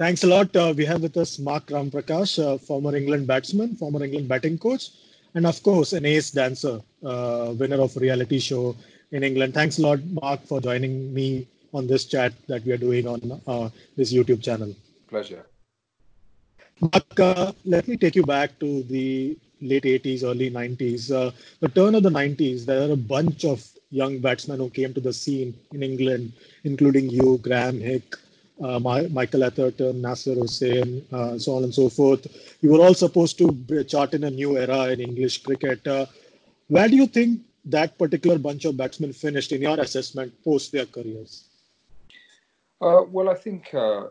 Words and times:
Thanks 0.00 0.24
a 0.24 0.28
lot. 0.28 0.56
Uh, 0.56 0.72
we 0.74 0.86
have 0.86 1.02
with 1.02 1.14
us 1.18 1.38
Mark 1.38 1.66
Ramprakash, 1.66 2.42
uh, 2.42 2.56
former 2.56 2.96
England 2.96 3.26
batsman, 3.26 3.76
former 3.76 4.02
England 4.02 4.28
batting 4.28 4.56
coach, 4.56 4.92
and 5.34 5.46
of 5.46 5.62
course, 5.62 5.92
an 5.92 6.06
ace 6.06 6.30
dancer, 6.30 6.80
uh, 7.04 7.52
winner 7.58 7.78
of 7.82 7.94
a 7.98 8.00
reality 8.00 8.38
show 8.38 8.74
in 9.12 9.22
England. 9.22 9.52
Thanks 9.52 9.78
a 9.78 9.82
lot, 9.82 10.02
Mark, 10.22 10.42
for 10.46 10.58
joining 10.58 11.12
me 11.12 11.46
on 11.74 11.86
this 11.86 12.06
chat 12.06 12.32
that 12.48 12.64
we 12.64 12.72
are 12.72 12.78
doing 12.78 13.06
on 13.06 13.42
uh, 13.46 13.68
this 13.94 14.10
YouTube 14.10 14.42
channel. 14.42 14.74
Pleasure. 15.06 15.44
Mark, 16.80 17.20
uh, 17.20 17.52
let 17.66 17.86
me 17.86 17.98
take 17.98 18.16
you 18.16 18.22
back 18.22 18.58
to 18.58 18.82
the 18.84 19.36
late 19.60 19.84
80s, 19.84 20.24
early 20.24 20.50
90s. 20.50 21.12
Uh, 21.12 21.30
the 21.60 21.68
turn 21.68 21.94
of 21.94 22.04
the 22.04 22.08
90s, 22.08 22.64
there 22.64 22.88
are 22.88 22.92
a 22.92 22.96
bunch 22.96 23.44
of 23.44 23.62
young 23.90 24.18
batsmen 24.18 24.60
who 24.60 24.70
came 24.70 24.94
to 24.94 25.00
the 25.02 25.12
scene 25.12 25.54
in 25.74 25.82
England, 25.82 26.32
including 26.64 27.10
you, 27.10 27.36
Graeme 27.42 27.80
Hick, 27.80 28.16
uh, 28.60 28.78
Michael 28.78 29.44
Atherton, 29.44 30.00
Nasser 30.02 30.34
Hussain, 30.34 31.04
uh, 31.12 31.38
so 31.38 31.56
on 31.56 31.64
and 31.64 31.74
so 31.74 31.88
forth. 31.88 32.26
You 32.60 32.72
were 32.72 32.80
all 32.80 32.94
supposed 32.94 33.38
to 33.38 33.84
chart 33.84 34.14
in 34.14 34.24
a 34.24 34.30
new 34.30 34.58
era 34.58 34.88
in 34.88 35.00
English 35.00 35.42
cricket. 35.42 35.86
Uh, 35.86 36.06
where 36.68 36.88
do 36.88 36.96
you 36.96 37.06
think 37.06 37.40
that 37.64 37.98
particular 37.98 38.38
bunch 38.38 38.64
of 38.64 38.76
batsmen 38.76 39.12
finished 39.12 39.52
in 39.52 39.62
your 39.62 39.78
assessment 39.80 40.32
post 40.44 40.72
their 40.72 40.86
careers? 40.86 41.44
Uh, 42.80 43.02
well, 43.10 43.28
I 43.28 43.34
think 43.34 43.74
uh, 43.74 44.06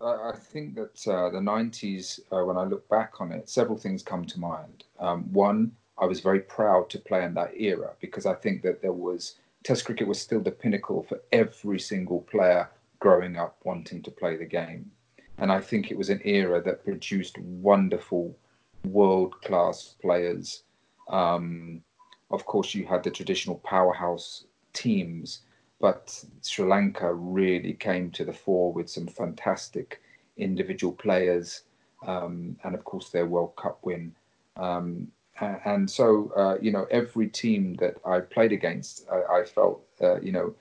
I 0.00 0.32
think 0.36 0.74
that 0.74 1.06
uh, 1.06 1.30
the 1.30 1.38
90s, 1.38 2.20
uh, 2.32 2.44
when 2.44 2.56
I 2.56 2.64
look 2.64 2.88
back 2.88 3.20
on 3.20 3.32
it, 3.32 3.48
several 3.48 3.78
things 3.78 4.02
come 4.02 4.24
to 4.26 4.40
mind. 4.40 4.84
Um, 4.98 5.32
one, 5.32 5.72
I 5.98 6.06
was 6.06 6.20
very 6.20 6.40
proud 6.40 6.90
to 6.90 6.98
play 6.98 7.24
in 7.24 7.34
that 7.34 7.52
era 7.56 7.92
because 8.00 8.26
I 8.26 8.34
think 8.34 8.62
that 8.62 8.82
there 8.82 8.92
was 8.92 9.36
Test 9.62 9.84
cricket 9.84 10.08
was 10.08 10.20
still 10.20 10.40
the 10.40 10.50
pinnacle 10.50 11.04
for 11.04 11.20
every 11.30 11.78
single 11.78 12.22
player 12.22 12.68
growing 13.02 13.36
up 13.36 13.56
wanting 13.64 14.02
to 14.02 14.10
play 14.10 14.36
the 14.36 14.44
game. 14.60 14.90
And 15.38 15.50
I 15.50 15.60
think 15.60 15.90
it 15.90 15.98
was 15.98 16.10
an 16.10 16.20
era 16.24 16.62
that 16.62 16.84
produced 16.84 17.38
wonderful 17.38 18.36
world 18.84 19.40
class 19.42 19.96
players. 20.00 20.62
Um, 21.08 21.82
of 22.30 22.44
course, 22.46 22.74
you 22.74 22.86
had 22.86 23.02
the 23.02 23.10
traditional 23.10 23.56
powerhouse 23.56 24.44
teams 24.72 25.42
but 25.82 26.24
Sri 26.42 26.64
Lanka 26.64 27.12
really 27.12 27.72
came 27.72 28.12
to 28.12 28.24
the 28.24 28.32
fore 28.32 28.72
with 28.72 28.88
some 28.88 29.08
fantastic 29.08 30.00
individual 30.36 30.92
players, 30.92 31.64
um, 32.06 32.56
and 32.62 32.76
of 32.76 32.84
course 32.84 33.10
their 33.10 33.26
World 33.26 33.56
Cup 33.56 33.80
win. 33.82 34.14
Um, 34.56 35.10
and 35.40 35.90
so, 35.90 36.32
uh, 36.36 36.56
you 36.62 36.70
know, 36.70 36.86
every 36.92 37.26
team 37.26 37.74
that 37.80 37.96
I 38.06 38.20
played 38.20 38.52
against, 38.52 39.08
I, 39.10 39.40
I 39.40 39.44
felt, 39.44 39.82
uh, 40.00 40.20
you 40.20 40.30
know, 40.30 40.54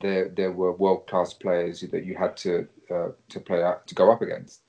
there 0.00 0.28
there 0.28 0.52
were 0.52 0.72
world 0.72 1.06
class 1.06 1.32
players 1.32 1.80
that 1.80 2.04
you 2.04 2.16
had 2.16 2.36
to 2.38 2.68
uh, 2.90 3.08
to 3.28 3.40
play 3.40 3.62
out, 3.62 3.86
to 3.86 3.94
go 3.94 4.10
up 4.10 4.22
against. 4.22 4.60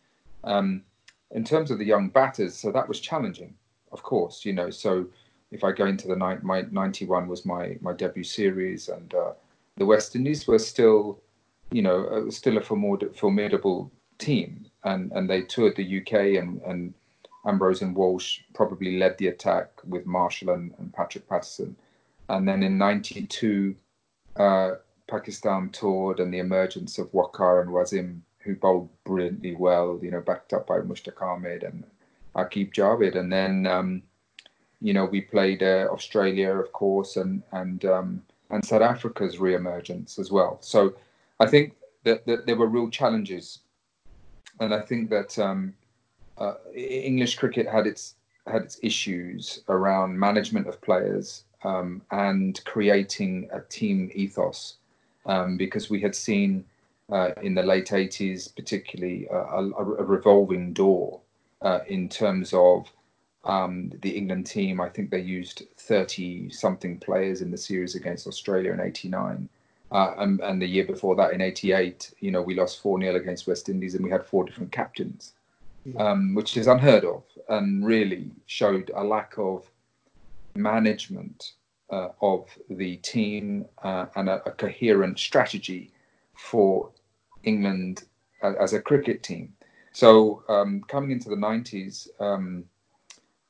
Um, 0.43 0.83
in 1.31 1.43
terms 1.43 1.69
of 1.69 1.77
the 1.77 1.85
young 1.85 2.09
batters, 2.09 2.55
so 2.55 2.71
that 2.71 2.87
was 2.87 2.99
challenging, 2.99 3.53
of 3.91 4.01
course, 4.03 4.45
you 4.45 4.53
know. 4.53 4.69
So 4.69 5.05
if 5.51 5.63
I 5.63 5.71
go 5.71 5.85
into 5.85 6.07
the 6.07 6.15
night, 6.15 6.43
my 6.43 6.61
ninety 6.71 7.05
one 7.05 7.27
was 7.27 7.45
my 7.45 7.77
my 7.81 7.93
debut 7.93 8.23
series, 8.23 8.89
and 8.89 9.13
uh, 9.13 9.33
the 9.77 9.85
West 9.85 10.15
Indies 10.15 10.47
were 10.47 10.59
still, 10.59 11.19
you 11.71 11.81
know, 11.81 12.05
uh, 12.05 12.31
still 12.31 12.57
a 12.57 12.61
formidable 12.61 13.91
team, 14.17 14.65
and 14.83 15.11
and 15.11 15.29
they 15.29 15.43
toured 15.43 15.75
the 15.75 16.01
UK, 16.01 16.41
and 16.41 16.61
and 16.63 16.93
Ambrose 17.45 17.81
and 17.81 17.95
Walsh 17.95 18.41
probably 18.53 18.97
led 18.97 19.17
the 19.17 19.27
attack 19.27 19.69
with 19.85 20.05
Marshall 20.05 20.49
and, 20.49 20.73
and 20.79 20.93
Patrick 20.93 21.27
Patterson, 21.29 21.75
and 22.27 22.47
then 22.47 22.63
in 22.63 22.77
'92, 22.77 23.75
uh, 24.35 24.71
Pakistan 25.09 25.69
toured, 25.69 26.19
and 26.19 26.33
the 26.33 26.39
emergence 26.39 26.97
of 26.99 27.11
Waqar 27.11 27.61
and 27.61 27.71
Wasim, 27.71 28.21
who 28.39 28.55
bowled 28.55 28.89
brilliantly 29.03 29.55
well, 29.55 29.99
you 30.01 30.11
know, 30.11 30.21
backed 30.21 30.53
up 30.53 30.67
by 30.67 30.79
Mushtaq 30.79 31.21
Ahmed 31.21 31.63
and 31.63 31.83
Aqib 32.35 32.73
Javed, 32.73 33.15
and 33.15 33.31
then. 33.31 33.67
Um, 33.67 34.03
you 34.81 34.93
know, 34.93 35.05
we 35.05 35.21
played 35.21 35.61
uh, 35.61 35.87
Australia, 35.91 36.51
of 36.51 36.71
course, 36.71 37.17
and 37.17 37.43
and 37.51 37.83
um, 37.85 38.23
and 38.49 38.63
South 38.63 38.81
Africa's 38.81 39.39
re-emergence 39.39 40.17
as 40.17 40.31
well. 40.31 40.57
So 40.61 40.93
I 41.39 41.47
think 41.47 41.75
that, 42.03 42.25
that 42.25 42.45
there 42.45 42.55
were 42.55 42.67
real 42.67 42.89
challenges, 42.89 43.59
and 44.59 44.73
I 44.73 44.81
think 44.81 45.09
that 45.09 45.37
um, 45.37 45.73
uh, 46.37 46.55
English 46.75 47.35
cricket 47.35 47.67
had 47.67 47.87
its 47.87 48.15
had 48.47 48.61
its 48.63 48.79
issues 48.81 49.61
around 49.67 50.17
management 50.17 50.67
of 50.67 50.81
players 50.81 51.43
um, 51.63 52.01
and 52.11 52.63
creating 52.65 53.49
a 53.51 53.59
team 53.61 54.09
ethos, 54.13 54.77
um, 55.25 55.57
because 55.57 55.89
we 55.89 56.01
had 56.01 56.15
seen 56.15 56.65
uh, 57.11 57.31
in 57.41 57.55
the 57.55 57.63
late 57.63 57.87
80s, 57.87 58.55
particularly 58.55 59.27
uh, 59.29 59.35
a, 59.35 59.69
a, 59.69 59.83
revolving 60.03 60.73
door 60.73 61.19
uh, 61.61 61.79
in 61.87 62.07
terms 62.07 62.53
of 62.53 62.91
um, 63.45 63.91
the 64.01 64.11
England 64.11 64.45
team, 64.45 64.79
I 64.79 64.89
think 64.89 65.09
they 65.09 65.21
used 65.21 65.63
30 65.77 66.51
something 66.51 66.99
players 66.99 67.41
in 67.41 67.51
the 67.51 67.57
series 67.57 67.95
against 67.95 68.27
Australia 68.27 68.73
in 68.73 68.79
89. 68.79 69.49
Uh, 69.91 70.13
and, 70.19 70.39
and, 70.41 70.61
the 70.61 70.67
year 70.67 70.85
before 70.85 71.15
that, 71.15 71.33
in 71.33 71.41
88, 71.41 72.13
you 72.19 72.29
know, 72.29 72.43
we 72.43 72.53
lost 72.53 72.79
4 72.81 73.01
0 73.01 73.15
against 73.15 73.47
West 73.47 73.69
Indies 73.69 73.95
and 73.95 74.03
we 74.03 74.11
had 74.11 74.23
four 74.23 74.43
different 74.43 74.71
captains, 74.71 75.33
um, 75.97 76.35
which 76.35 76.57
is 76.57 76.67
unheard 76.67 77.05
of 77.05 77.23
and 77.47 77.83
really 77.83 78.29
showed 78.45 78.91
a 78.93 79.03
lack 79.03 79.33
of 79.39 79.67
management 80.53 81.53
uh, 81.91 82.09
of 82.21 82.47
the 82.69 82.97
team 82.97 83.65
uh, 83.83 84.05
and 84.15 84.29
a, 84.29 84.41
a, 84.47 84.51
coherent 84.51 85.17
strategy 85.17 85.91
for 86.35 86.91
England 87.43 88.03
as 88.43 88.73
a 88.73 88.81
cricket 88.81 89.23
team. 89.23 89.53
So 89.91 90.43
um, 90.49 90.81
coming 90.87 91.11
into 91.11 91.29
the 91.29 91.35
90s, 91.35 92.07
um, 92.19 92.65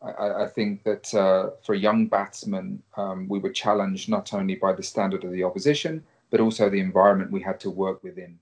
I, 0.02 0.44
I 0.44 0.48
think 0.48 0.84
that 0.84 1.14
uh, 1.14 1.52
for 1.64 1.76
young 1.76 2.08
batsmen, 2.08 2.82
um, 2.96 3.28
we 3.28 3.40
were 3.40 3.52
challenged 3.52 4.10
not 4.10 4.34
only 4.34 4.56
by 4.56 4.74
the 4.74 4.84
standard 4.84 5.24
of 5.24 5.32
the 5.32 5.44
opposition, 5.44 6.04
but 6.32 6.40
also 6.40 6.70
the 6.70 6.80
environment 6.80 7.32
we 7.32 7.42
had 7.42 7.60
to 7.62 7.70
work 7.70 8.04
within. 8.04 8.40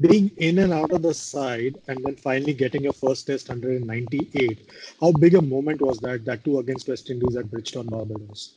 Being 0.00 0.30
in 0.38 0.58
and 0.58 0.72
out 0.72 0.92
of 0.92 1.02
the 1.02 1.12
side 1.12 1.78
and 1.88 2.02
then 2.04 2.16
finally 2.16 2.54
getting 2.54 2.84
your 2.84 2.92
first 2.92 3.26
test 3.26 3.48
198 3.48 4.66
how 5.00 5.12
big 5.12 5.34
a 5.34 5.42
moment 5.42 5.80
was 5.82 5.98
that, 5.98 6.24
that 6.24 6.44
too 6.44 6.58
against 6.58 6.88
West 6.88 7.10
Indies 7.10 7.36
at 7.36 7.50
Bridgetown, 7.50 7.86
Barbados? 7.86 8.54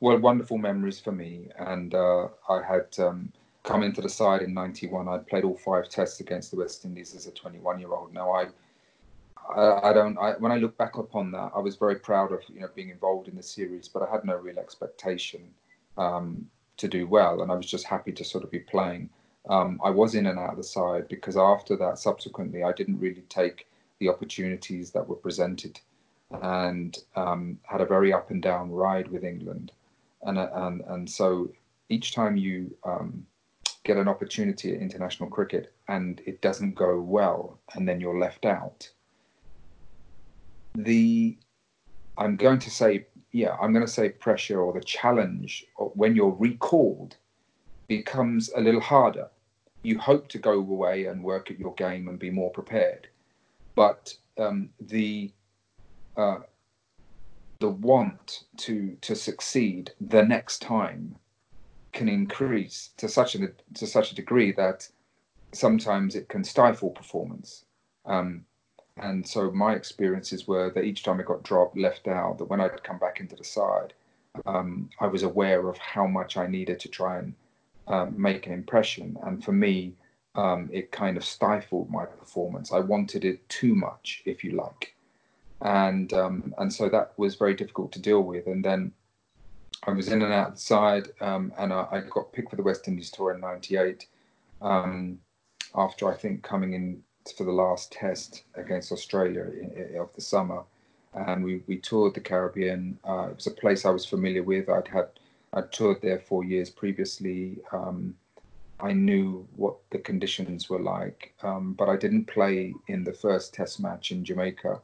Well, 0.00 0.18
wonderful 0.18 0.58
memories 0.58 1.00
for 1.00 1.12
me. 1.12 1.48
And 1.58 1.94
uh, 1.94 2.28
I 2.48 2.62
had 2.62 2.86
um, 2.98 3.32
come 3.62 3.82
into 3.82 4.00
the 4.00 4.08
side 4.08 4.42
in 4.42 4.54
91. 4.54 5.08
I'd 5.08 5.26
played 5.26 5.44
all 5.44 5.56
five 5.56 5.88
tests 5.88 6.20
against 6.20 6.50
the 6.50 6.58
West 6.58 6.84
Indies 6.84 7.14
as 7.14 7.26
a 7.26 7.30
21 7.30 7.80
year 7.80 7.92
old. 7.92 8.12
Now, 8.12 8.32
I 8.32 8.46
I, 9.56 9.90
I 9.90 9.92
don't. 9.92 10.18
I, 10.18 10.32
when 10.32 10.52
I 10.52 10.56
look 10.56 10.76
back 10.76 10.96
upon 10.96 11.32
that, 11.32 11.52
I 11.54 11.58
was 11.58 11.76
very 11.76 11.96
proud 11.96 12.32
of 12.32 12.40
you 12.48 12.60
know 12.60 12.68
being 12.74 12.90
involved 12.90 13.28
in 13.28 13.36
the 13.36 13.42
series, 13.42 13.88
but 13.88 14.02
I 14.02 14.10
had 14.10 14.24
no 14.24 14.36
real 14.36 14.58
expectation 14.58 15.42
um, 15.96 16.48
to 16.76 16.88
do 16.88 17.06
well, 17.06 17.42
and 17.42 17.50
I 17.50 17.54
was 17.54 17.66
just 17.66 17.84
happy 17.84 18.12
to 18.12 18.24
sort 18.24 18.44
of 18.44 18.50
be 18.50 18.60
playing. 18.60 19.10
Um, 19.48 19.80
I 19.82 19.90
was 19.90 20.14
in 20.14 20.26
and 20.26 20.38
out 20.38 20.50
of 20.50 20.56
the 20.56 20.64
side 20.64 21.08
because 21.08 21.36
after 21.36 21.76
that, 21.76 21.98
subsequently, 21.98 22.62
I 22.62 22.72
didn't 22.72 23.00
really 23.00 23.24
take 23.28 23.66
the 23.98 24.08
opportunities 24.08 24.90
that 24.90 25.06
were 25.06 25.16
presented, 25.16 25.80
and 26.42 26.96
um, 27.16 27.58
had 27.64 27.80
a 27.80 27.86
very 27.86 28.12
up 28.12 28.30
and 28.30 28.42
down 28.42 28.70
ride 28.70 29.08
with 29.08 29.24
England, 29.24 29.72
and 30.22 30.38
and 30.38 30.82
and 30.82 31.10
so 31.10 31.50
each 31.88 32.14
time 32.14 32.36
you 32.36 32.74
um, 32.84 33.26
get 33.84 33.96
an 33.96 34.08
opportunity 34.08 34.74
at 34.74 34.80
international 34.80 35.28
cricket 35.28 35.72
and 35.88 36.22
it 36.24 36.40
doesn't 36.40 36.74
go 36.74 37.00
well, 37.00 37.58
and 37.74 37.88
then 37.88 38.00
you're 38.00 38.18
left 38.18 38.44
out 38.44 38.88
the 40.74 41.36
I'm 42.18 42.36
going 42.36 42.58
to 42.60 42.70
say 42.70 43.06
yeah 43.32 43.56
I'm 43.60 43.72
going 43.72 43.84
to 43.84 43.92
say 43.92 44.10
pressure 44.10 44.60
or 44.60 44.72
the 44.72 44.80
challenge 44.80 45.66
when 45.76 46.14
you're 46.14 46.36
recalled 46.38 47.16
becomes 47.90 48.50
a 48.54 48.60
little 48.60 48.80
harder. 48.80 49.28
You 49.82 49.98
hope 49.98 50.28
to 50.28 50.38
go 50.38 50.52
away 50.52 51.06
and 51.06 51.24
work 51.24 51.50
at 51.50 51.58
your 51.58 51.74
game 51.74 52.06
and 52.06 52.20
be 52.20 52.30
more 52.30 52.52
prepared, 52.52 53.08
but 53.74 54.14
um, 54.38 54.70
the 54.80 55.32
uh, 56.16 56.38
the 57.58 57.68
want 57.68 58.44
to 58.58 58.96
to 59.00 59.16
succeed 59.16 59.90
the 60.00 60.22
next 60.22 60.62
time 60.62 61.16
can 61.92 62.08
increase 62.08 62.90
to 62.96 63.08
such 63.08 63.34
a 63.34 63.48
to 63.74 63.86
such 63.88 64.12
a 64.12 64.14
degree 64.14 64.52
that 64.52 64.88
sometimes 65.52 66.14
it 66.14 66.28
can 66.28 66.44
stifle 66.44 66.90
performance. 66.90 67.64
Um, 68.06 68.44
and 68.98 69.26
so 69.26 69.50
my 69.50 69.72
experiences 69.74 70.46
were 70.46 70.70
that 70.70 70.84
each 70.84 71.02
time 71.02 71.18
I 71.18 71.24
got 71.24 71.42
dropped, 71.42 71.76
left 71.76 72.06
out, 72.06 72.38
that 72.38 72.44
when 72.44 72.60
I'd 72.60 72.84
come 72.84 72.98
back 72.98 73.18
into 73.18 73.34
the 73.34 73.44
side, 73.44 73.94
um, 74.46 74.90
I 75.00 75.06
was 75.08 75.24
aware 75.24 75.68
of 75.68 75.76
how 75.78 76.06
much 76.06 76.36
I 76.36 76.46
needed 76.46 76.78
to 76.80 76.88
try 76.88 77.18
and 77.18 77.34
um, 77.90 78.14
make 78.16 78.46
an 78.46 78.52
impression. 78.52 79.18
And 79.22 79.44
for 79.44 79.52
me, 79.52 79.94
um, 80.34 80.70
it 80.72 80.92
kind 80.92 81.16
of 81.16 81.24
stifled 81.24 81.90
my 81.90 82.04
performance. 82.04 82.72
I 82.72 82.78
wanted 82.78 83.24
it 83.24 83.46
too 83.48 83.74
much, 83.74 84.22
if 84.24 84.44
you 84.44 84.52
like, 84.52 84.94
and 85.60 86.12
um, 86.12 86.54
and 86.58 86.72
so 86.72 86.88
that 86.88 87.12
was 87.16 87.34
very 87.34 87.54
difficult 87.54 87.92
to 87.92 88.00
deal 88.00 88.22
with. 88.22 88.46
And 88.46 88.64
then 88.64 88.92
I 89.86 89.90
was 89.90 90.08
in 90.08 90.22
and 90.22 90.32
out 90.32 90.54
the 90.54 90.60
side, 90.60 91.08
um, 91.20 91.52
and 91.58 91.72
I, 91.72 91.86
I, 91.90 92.00
got 92.00 92.32
picked 92.32 92.50
for 92.50 92.56
the 92.56 92.62
West 92.62 92.86
Indies 92.86 93.10
tour 93.10 93.32
in 93.32 93.40
'98. 93.40 94.06
Um, 94.62 95.18
after 95.74 96.08
I 96.08 96.14
think 96.14 96.42
coming 96.42 96.74
in 96.74 97.02
for 97.36 97.44
the 97.44 97.52
last 97.52 97.92
test 97.92 98.44
against 98.54 98.92
Australia 98.92 99.44
in, 99.44 99.70
in, 99.70 100.00
of 100.00 100.14
the 100.14 100.20
summer, 100.20 100.62
and 101.14 101.44
we, 101.44 101.62
we 101.66 101.76
toured 101.76 102.14
the 102.14 102.20
Caribbean. 102.20 102.98
Uh, 103.08 103.28
it 103.30 103.36
was 103.36 103.46
a 103.46 103.52
place 103.52 103.84
I 103.84 103.90
was 103.90 104.06
familiar 104.06 104.42
with. 104.44 104.68
I'd 104.68 104.88
had 104.88 105.08
I'd 105.52 105.72
toured 105.72 106.00
there 106.00 106.18
four 106.18 106.44
years 106.44 106.70
previously. 106.70 107.58
Um, 107.72 108.14
I 108.78 108.92
knew 108.92 109.46
what 109.56 109.76
the 109.90 109.98
conditions 109.98 110.70
were 110.70 110.80
like, 110.80 111.34
um, 111.42 111.74
but 111.74 111.88
I 111.88 111.96
didn't 111.96 112.26
play 112.26 112.74
in 112.86 113.04
the 113.04 113.12
first 113.12 113.52
Test 113.52 113.80
match 113.80 114.10
in 114.10 114.24
Jamaica, 114.24 114.80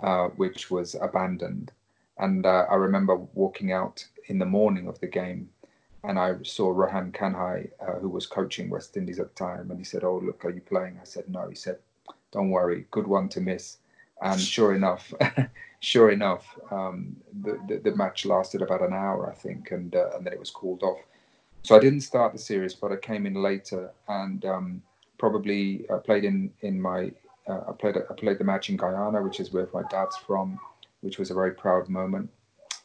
uh, 0.00 0.28
which 0.28 0.70
was 0.70 0.94
abandoned. 1.00 1.72
And 2.18 2.46
uh, 2.46 2.66
I 2.70 2.74
remember 2.74 3.16
walking 3.16 3.72
out 3.72 4.06
in 4.26 4.38
the 4.38 4.44
morning 4.44 4.86
of 4.86 5.00
the 5.00 5.06
game, 5.06 5.48
and 6.04 6.18
I 6.18 6.36
saw 6.42 6.70
Rohan 6.70 7.12
Kanhai, 7.12 7.70
uh, 7.80 7.98
who 7.98 8.08
was 8.08 8.26
coaching 8.26 8.70
West 8.70 8.96
Indies 8.96 9.18
at 9.18 9.34
the 9.34 9.34
time, 9.34 9.70
and 9.70 9.78
he 9.78 9.84
said, 9.84 10.04
"Oh, 10.04 10.18
look, 10.18 10.44
are 10.44 10.50
you 10.50 10.60
playing?" 10.60 10.98
I 11.00 11.04
said, 11.04 11.28
"No." 11.28 11.48
He 11.48 11.54
said, 11.54 11.78
"Don't 12.30 12.50
worry, 12.50 12.86
good 12.90 13.06
one 13.06 13.28
to 13.30 13.40
miss." 13.40 13.78
And 14.22 14.40
sure 14.40 14.74
enough, 14.74 15.12
sure 15.80 16.10
enough, 16.10 16.58
um, 16.70 17.16
the, 17.42 17.58
the, 17.68 17.90
the 17.90 17.96
match 17.96 18.24
lasted 18.24 18.62
about 18.62 18.82
an 18.82 18.92
hour, 18.92 19.30
I 19.30 19.34
think, 19.34 19.72
and 19.72 19.94
uh, 19.94 20.10
and 20.14 20.24
then 20.24 20.32
it 20.32 20.38
was 20.38 20.50
called 20.50 20.82
off. 20.82 21.00
So 21.62 21.76
I 21.76 21.78
didn't 21.78 22.02
start 22.02 22.32
the 22.32 22.38
series, 22.38 22.74
but 22.74 22.92
I 22.92 22.96
came 22.96 23.26
in 23.26 23.34
later 23.34 23.90
and 24.08 24.44
um, 24.44 24.82
probably 25.18 25.86
uh, 25.90 25.98
played 25.98 26.24
in 26.24 26.52
in 26.60 26.80
my 26.80 27.10
uh, 27.48 27.60
I 27.68 27.72
played 27.72 27.96
I 27.96 28.14
played 28.14 28.38
the 28.38 28.44
match 28.44 28.70
in 28.70 28.76
Guyana, 28.76 29.22
which 29.22 29.40
is 29.40 29.52
where 29.52 29.68
my 29.74 29.82
dad's 29.90 30.16
from, 30.16 30.58
which 31.00 31.18
was 31.18 31.30
a 31.30 31.34
very 31.34 31.52
proud 31.52 31.88
moment. 31.88 32.30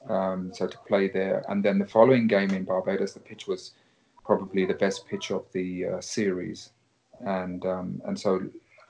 Um, 0.09 0.51
so 0.53 0.67
to 0.67 0.77
play 0.87 1.07
there, 1.07 1.43
and 1.49 1.63
then 1.63 1.79
the 1.79 1.85
following 1.85 2.27
game 2.27 2.51
in 2.51 2.63
Barbados, 2.63 3.13
the 3.13 3.19
pitch 3.19 3.47
was 3.47 3.71
probably 4.23 4.65
the 4.65 4.73
best 4.73 5.07
pitch 5.07 5.31
of 5.31 5.45
the 5.51 5.85
uh, 5.85 6.01
series, 6.01 6.71
and 7.25 7.65
um, 7.65 8.01
and 8.05 8.19
so 8.19 8.41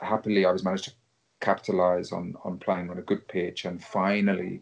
happily 0.01 0.45
I 0.45 0.51
was 0.51 0.63
managed 0.63 0.85
to 0.85 0.91
capitalize 1.39 2.11
on 2.11 2.35
on 2.43 2.57
playing 2.57 2.89
on 2.89 2.97
a 2.97 3.01
good 3.01 3.27
pitch. 3.27 3.65
And 3.65 3.83
finally, 3.83 4.61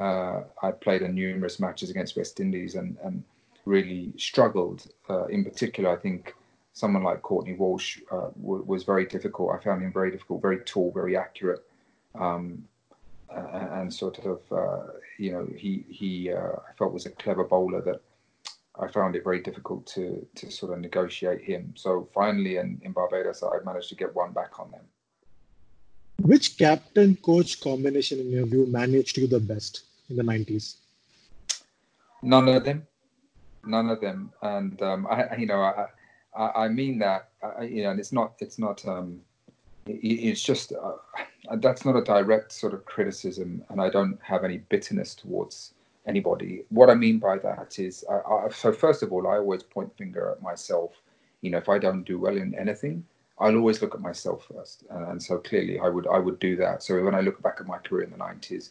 uh, 0.00 0.42
I 0.62 0.70
played 0.70 1.02
in 1.02 1.14
numerous 1.14 1.60
matches 1.60 1.90
against 1.90 2.16
West 2.16 2.40
Indies 2.40 2.74
and 2.74 2.96
and 3.02 3.24
really 3.64 4.12
struggled. 4.16 4.86
Uh, 5.08 5.26
in 5.26 5.44
particular, 5.44 5.90
I 5.90 5.96
think 5.96 6.34
someone 6.72 7.02
like 7.02 7.22
Courtney 7.22 7.54
Walsh 7.54 8.00
uh, 8.10 8.30
w- 8.40 8.64
was 8.66 8.84
very 8.84 9.06
difficult. 9.06 9.54
I 9.54 9.62
found 9.62 9.82
him 9.82 9.92
very 9.92 10.10
difficult, 10.10 10.40
very 10.40 10.60
tall, 10.60 10.92
very 10.92 11.16
accurate, 11.16 11.64
um, 12.14 12.64
and, 13.30 13.68
and, 13.80 13.94
sort 13.94 14.18
of 14.20 14.40
uh, 14.50 14.92
you 15.18 15.32
know 15.32 15.46
he 15.56 15.84
he 15.88 16.32
uh, 16.32 16.56
I 16.68 16.72
felt 16.78 16.92
was 16.92 17.06
a 17.06 17.10
clever 17.10 17.44
bowler 17.44 17.82
that. 17.82 18.00
I 18.78 18.86
found 18.86 19.14
it 19.14 19.24
very 19.24 19.42
difficult 19.42 19.84
to 19.88 20.26
to 20.36 20.50
sort 20.50 20.72
of 20.72 20.78
negotiate 20.78 21.42
him. 21.42 21.74
So 21.76 22.08
finally, 22.14 22.56
in, 22.56 22.80
in 22.82 22.92
Barbados, 22.92 23.42
I 23.42 23.58
managed 23.64 23.90
to 23.90 23.94
get 23.94 24.14
one 24.14 24.32
back 24.32 24.58
on 24.58 24.70
them. 24.70 24.84
Which 26.22 26.58
captain 26.58 27.16
coach 27.16 27.60
combination, 27.60 28.20
in 28.20 28.30
your 28.30 28.46
view, 28.46 28.66
managed 28.66 29.16
you 29.16 29.26
the 29.26 29.40
best 29.40 29.84
in 30.10 30.16
the 30.16 30.22
90s? 30.22 30.76
None 32.22 32.48
of 32.48 32.62
them. 32.62 32.86
None 33.64 33.88
of 33.88 34.00
them. 34.02 34.30
And, 34.42 34.80
um, 34.82 35.06
I, 35.10 35.34
you 35.36 35.46
know, 35.46 35.60
I, 35.62 35.86
I, 36.36 36.68
mean 36.68 36.98
that, 36.98 37.30
I, 37.42 37.62
you 37.64 37.84
know, 37.84 37.90
and 37.90 37.98
it's 37.98 38.12
not, 38.12 38.34
it's 38.40 38.58
not, 38.58 38.86
um, 38.86 39.20
it, 39.86 39.92
it's 39.92 40.42
just, 40.42 40.72
uh, 40.72 40.92
that's 41.56 41.86
not 41.86 41.96
a 41.96 42.04
direct 42.04 42.52
sort 42.52 42.74
of 42.74 42.84
criticism. 42.84 43.64
And 43.70 43.80
I 43.80 43.88
don't 43.88 44.18
have 44.22 44.44
any 44.44 44.58
bitterness 44.58 45.14
towards 45.14 45.72
anybody. 46.06 46.64
What 46.68 46.90
I 46.90 46.94
mean 46.94 47.18
by 47.18 47.38
that 47.38 47.78
is, 47.78 48.04
I, 48.10 48.16
I, 48.16 48.48
so 48.50 48.72
first 48.72 49.02
of 49.02 49.10
all, 49.10 49.26
I 49.26 49.36
always 49.36 49.62
point 49.62 49.96
finger 49.96 50.30
at 50.30 50.42
myself. 50.42 50.92
You 51.40 51.50
know, 51.50 51.58
if 51.58 51.70
I 51.70 51.78
don't 51.78 52.04
do 52.04 52.18
well 52.18 52.36
in 52.36 52.54
anything, 52.54 53.06
I'll 53.40 53.56
always 53.56 53.80
look 53.80 53.94
at 53.94 54.02
myself 54.02 54.46
first, 54.54 54.84
and 54.90 55.22
so 55.22 55.38
clearly 55.38 55.80
I 55.80 55.88
would 55.88 56.06
I 56.06 56.18
would 56.18 56.38
do 56.38 56.56
that. 56.56 56.82
So 56.82 57.02
when 57.02 57.14
I 57.14 57.20
look 57.20 57.42
back 57.42 57.56
at 57.58 57.66
my 57.66 57.78
career 57.78 58.04
in 58.04 58.10
the 58.10 58.18
'90s, 58.18 58.70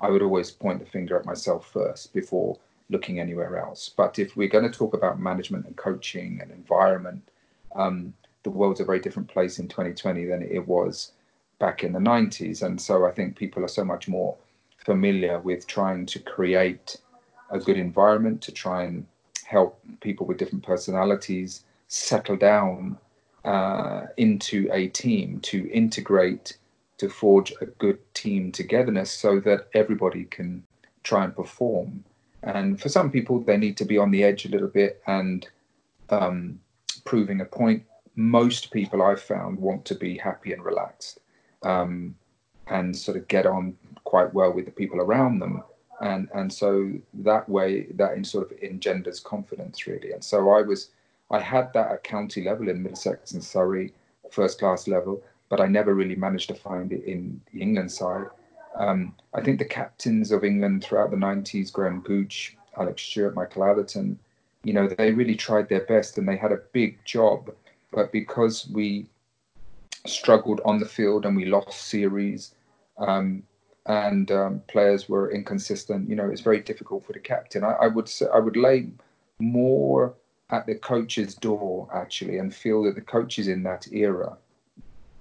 I 0.00 0.08
would 0.08 0.22
always 0.22 0.50
point 0.50 0.78
the 0.78 0.86
finger 0.86 1.18
at 1.18 1.26
myself 1.26 1.70
first 1.72 2.12
before 2.12 2.58
looking 2.90 3.18
anywhere 3.18 3.58
else. 3.58 3.88
But 3.88 4.18
if 4.18 4.36
we're 4.36 4.48
going 4.48 4.70
to 4.70 4.78
talk 4.78 4.94
about 4.94 5.18
management 5.18 5.66
and 5.66 5.76
coaching 5.76 6.38
and 6.40 6.50
environment, 6.52 7.28
um, 7.74 8.14
the 8.44 8.50
world's 8.50 8.80
a 8.80 8.84
very 8.84 9.00
different 9.00 9.28
place 9.28 9.58
in 9.58 9.68
2020 9.68 10.26
than 10.26 10.42
it 10.42 10.66
was 10.66 11.12
back 11.58 11.82
in 11.82 11.92
the 11.92 11.98
90s, 11.98 12.62
and 12.62 12.80
so 12.80 13.06
I 13.06 13.10
think 13.10 13.36
people 13.36 13.64
are 13.64 13.68
so 13.68 13.84
much 13.84 14.06
more 14.06 14.36
familiar 14.76 15.40
with 15.40 15.66
trying 15.66 16.06
to 16.06 16.18
create 16.18 16.98
a 17.50 17.58
good 17.58 17.78
environment 17.78 18.42
to 18.42 18.52
try 18.52 18.84
and 18.84 19.06
help 19.44 19.80
people 20.00 20.26
with 20.26 20.38
different 20.38 20.64
personalities 20.64 21.64
settle 21.88 22.36
down 22.36 22.98
uh, 23.44 24.06
into 24.16 24.68
a 24.72 24.88
team 24.88 25.40
to 25.40 25.70
integrate 25.70 26.56
to 26.96 27.08
forge 27.08 27.52
a 27.60 27.66
good 27.66 27.98
team 28.14 28.52
togetherness 28.52 29.10
so 29.10 29.40
that 29.40 29.68
everybody 29.74 30.24
can 30.24 30.64
try 31.02 31.24
and 31.24 31.34
perform. 31.34 32.04
And 32.42 32.80
for 32.80 32.88
some 32.88 33.10
people 33.10 33.40
they 33.40 33.56
need 33.56 33.76
to 33.78 33.84
be 33.84 33.98
on 33.98 34.10
the 34.10 34.24
edge 34.24 34.44
a 34.44 34.50
little 34.50 34.68
bit 34.68 35.02
and 35.06 35.46
um, 36.10 36.60
proving 37.04 37.40
a 37.40 37.44
point. 37.44 37.84
Most 38.16 38.70
people 38.70 39.02
i've 39.02 39.20
found 39.20 39.58
want 39.58 39.84
to 39.86 39.94
be 39.94 40.16
happy 40.16 40.52
and 40.52 40.64
relaxed 40.64 41.18
um, 41.64 42.14
and 42.68 42.96
sort 42.96 43.16
of 43.16 43.26
get 43.28 43.44
on 43.44 43.76
quite 44.04 44.32
well 44.32 44.52
with 44.52 44.66
the 44.66 44.70
people 44.70 45.00
around 45.00 45.40
them. 45.40 45.62
And 46.00 46.28
and 46.34 46.52
so 46.52 46.92
that 47.14 47.48
way 47.48 47.86
that 47.94 48.14
in 48.14 48.24
sort 48.24 48.50
of 48.50 48.58
engenders 48.62 49.20
confidence 49.20 49.86
really. 49.86 50.12
And 50.12 50.22
so 50.22 50.50
i 50.50 50.62
was 50.62 50.90
I 51.30 51.40
had 51.40 51.72
that 51.72 51.90
at 51.90 52.04
county 52.04 52.44
level 52.44 52.68
in 52.68 52.82
Middlesex 52.82 53.32
and 53.32 53.42
Surrey, 53.42 53.92
first 54.30 54.58
class 54.58 54.86
level, 54.86 55.22
but 55.48 55.60
I 55.60 55.66
never 55.66 55.94
really 55.94 56.16
managed 56.16 56.48
to 56.48 56.54
find 56.54 56.92
it 56.92 57.04
in 57.04 57.40
the 57.52 57.60
England 57.60 57.90
side. 57.90 58.26
Um, 58.76 59.14
I 59.34 59.40
think 59.40 59.58
the 59.58 59.64
captains 59.64 60.32
of 60.32 60.44
England 60.44 60.84
throughout 60.84 61.10
the 61.10 61.16
90s, 61.16 61.72
Graham 61.72 62.00
Gooch, 62.00 62.56
Alex 62.76 63.02
Stewart, 63.02 63.34
Michael 63.34 63.64
Atherton, 63.64 64.18
you 64.64 64.72
know, 64.72 64.88
they 64.88 65.12
really 65.12 65.36
tried 65.36 65.68
their 65.68 65.84
best 65.84 66.18
and 66.18 66.28
they 66.28 66.36
had 66.36 66.52
a 66.52 66.62
big 66.72 66.98
job. 67.04 67.54
But 67.92 68.10
because 68.10 68.68
we 68.68 69.06
struggled 70.06 70.60
on 70.64 70.80
the 70.80 70.86
field 70.86 71.24
and 71.24 71.36
we 71.36 71.44
lost 71.44 71.82
series 71.82 72.54
um, 72.98 73.42
and 73.86 74.30
um, 74.32 74.62
players 74.66 75.08
were 75.08 75.30
inconsistent, 75.30 76.08
you 76.08 76.16
know, 76.16 76.28
it's 76.28 76.40
very 76.40 76.60
difficult 76.60 77.04
for 77.06 77.12
the 77.12 77.20
captain. 77.20 77.62
I, 77.62 77.72
I 77.72 77.86
would 77.86 78.08
say, 78.08 78.26
I 78.34 78.38
would 78.38 78.56
lay 78.56 78.88
more 79.38 80.14
at 80.50 80.66
the 80.66 80.74
coach's 80.74 81.34
door 81.34 81.88
actually 81.92 82.38
and 82.38 82.54
feel 82.54 82.82
that 82.84 82.94
the 82.94 83.00
coaches 83.00 83.48
in 83.48 83.62
that 83.62 83.86
era, 83.92 84.36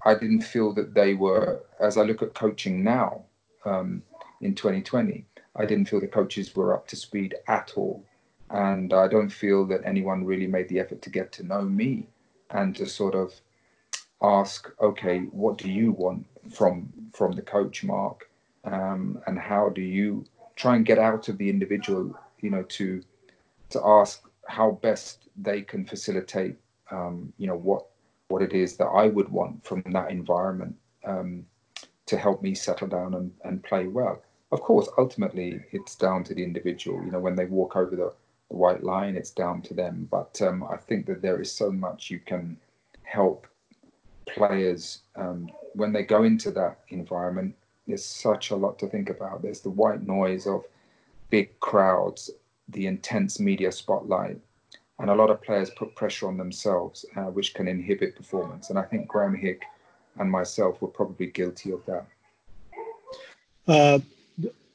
I 0.06 0.14
didn't 0.16 0.42
feel 0.42 0.74
that 0.74 0.94
they 0.94 1.14
were, 1.14 1.62
as 1.80 1.98
I 1.98 2.04
look 2.04 2.22
at 2.22 2.34
coaching 2.34 2.84
now 2.84 3.24
um, 3.66 4.04
in 4.42 4.54
2020, 4.54 5.26
I 5.56 5.66
didn't 5.66 5.86
feel 5.86 6.02
the 6.02 6.08
coaches 6.08 6.56
were 6.56 6.74
up 6.74 6.88
to 6.88 6.96
speed 6.96 7.36
at 7.48 7.74
all. 7.76 8.04
And 8.50 8.94
I 8.94 9.08
don't 9.08 9.30
feel 9.30 9.66
that 9.68 9.82
anyone 9.86 10.26
really 10.26 10.48
made 10.48 10.68
the 10.68 10.80
effort 10.80 11.02
to 11.04 11.10
get 11.10 11.32
to 11.34 11.44
know 11.44 11.62
me 11.62 12.08
and 12.52 12.76
to 12.76 12.86
sort 12.86 13.16
of 13.16 13.34
ask, 14.22 14.72
okay, 14.80 15.22
what 15.32 15.58
do 15.58 15.70
you 15.70 15.92
want 15.92 16.26
from 16.52 16.92
from 17.14 17.32
the 17.34 17.42
coach, 17.42 17.84
Mark? 17.84 18.30
Um, 18.64 19.20
and 19.28 19.38
how 19.40 19.70
do 19.70 19.82
you 19.82 20.26
try 20.56 20.76
and 20.76 20.86
get 20.86 21.00
out 21.00 21.30
of 21.30 21.38
the 21.38 21.50
individual, 21.50 22.18
you 22.42 22.50
know, 22.50 22.64
to 22.64 23.02
to 23.70 23.82
ask 23.84 24.24
how 24.48 24.72
best 24.82 25.30
they 25.36 25.62
can 25.62 25.86
facilitate, 25.86 26.56
um, 26.92 27.34
you 27.38 27.48
know, 27.48 27.58
what 27.58 27.86
what 28.30 28.42
it 28.42 28.54
is 28.54 28.78
that 28.78 28.86
I 28.86 29.08
would 29.08 29.30
want 29.30 29.64
from 29.64 29.84
that 29.92 30.10
environment 30.10 30.76
um, 31.06 31.46
to 32.06 32.18
help 32.18 32.42
me 32.42 32.56
settle 32.56 32.88
down 32.88 33.14
and, 33.14 33.32
and 33.44 33.64
play 33.64 33.88
well. 33.88 34.24
Of 34.52 34.62
course, 34.62 34.88
ultimately, 34.98 35.62
it's 35.72 35.96
down 35.96 36.24
to 36.26 36.34
the 36.34 36.44
individual. 36.44 37.04
You 37.04 37.12
know, 37.12 37.20
when 37.20 37.36
they 37.36 37.46
walk 37.46 37.76
over 37.76 37.96
the, 37.96 38.14
the 38.50 38.56
white 38.56 38.84
line, 38.84 39.16
it's 39.16 39.32
down 39.32 39.62
to 39.64 39.74
them. 39.74 40.08
But 40.10 40.42
um, 40.42 40.64
I 40.64 40.78
think 40.78 41.06
that 41.08 41.22
there 41.22 41.42
is 41.42 41.52
so 41.52 41.72
much 41.72 42.10
you 42.10 42.20
can 42.20 42.58
help 43.04 43.48
players 44.28 45.02
um, 45.16 45.50
when 45.74 45.92
they 45.92 46.04
go 46.04 46.24
into 46.24 46.52
that 46.52 46.80
environment. 46.90 47.56
There's 47.88 48.06
such 48.06 48.52
a 48.52 48.56
lot 48.56 48.80
to 48.80 48.88
think 48.88 49.10
about. 49.10 49.42
There's 49.42 49.62
the 49.62 49.70
white 49.70 50.06
noise 50.08 50.48
of 50.48 50.64
big 51.30 51.60
crowds 51.60 52.30
the 52.70 52.88
intense 52.88 53.40
media 53.40 53.72
spotlight. 53.72 54.40
And 55.00 55.10
a 55.10 55.16
lot 55.16 55.30
of 55.30 55.42
players 55.42 55.70
put 55.72 55.96
pressure 55.96 56.28
on 56.28 56.38
themselves, 56.38 57.06
uh, 57.16 57.24
which 57.24 57.54
can 57.54 57.68
inhibit 57.68 58.16
performance. 58.16 58.70
And 58.70 58.80
I 58.80 58.84
think 58.84 59.08
Graeme 59.08 59.36
Hick 59.36 59.64
and 60.20 60.30
myself 60.30 60.82
were 60.82 60.88
probably 60.88 61.28
guilty 61.28 61.72
of 61.72 61.82
that. 61.86 62.06
Uh, 63.68 64.00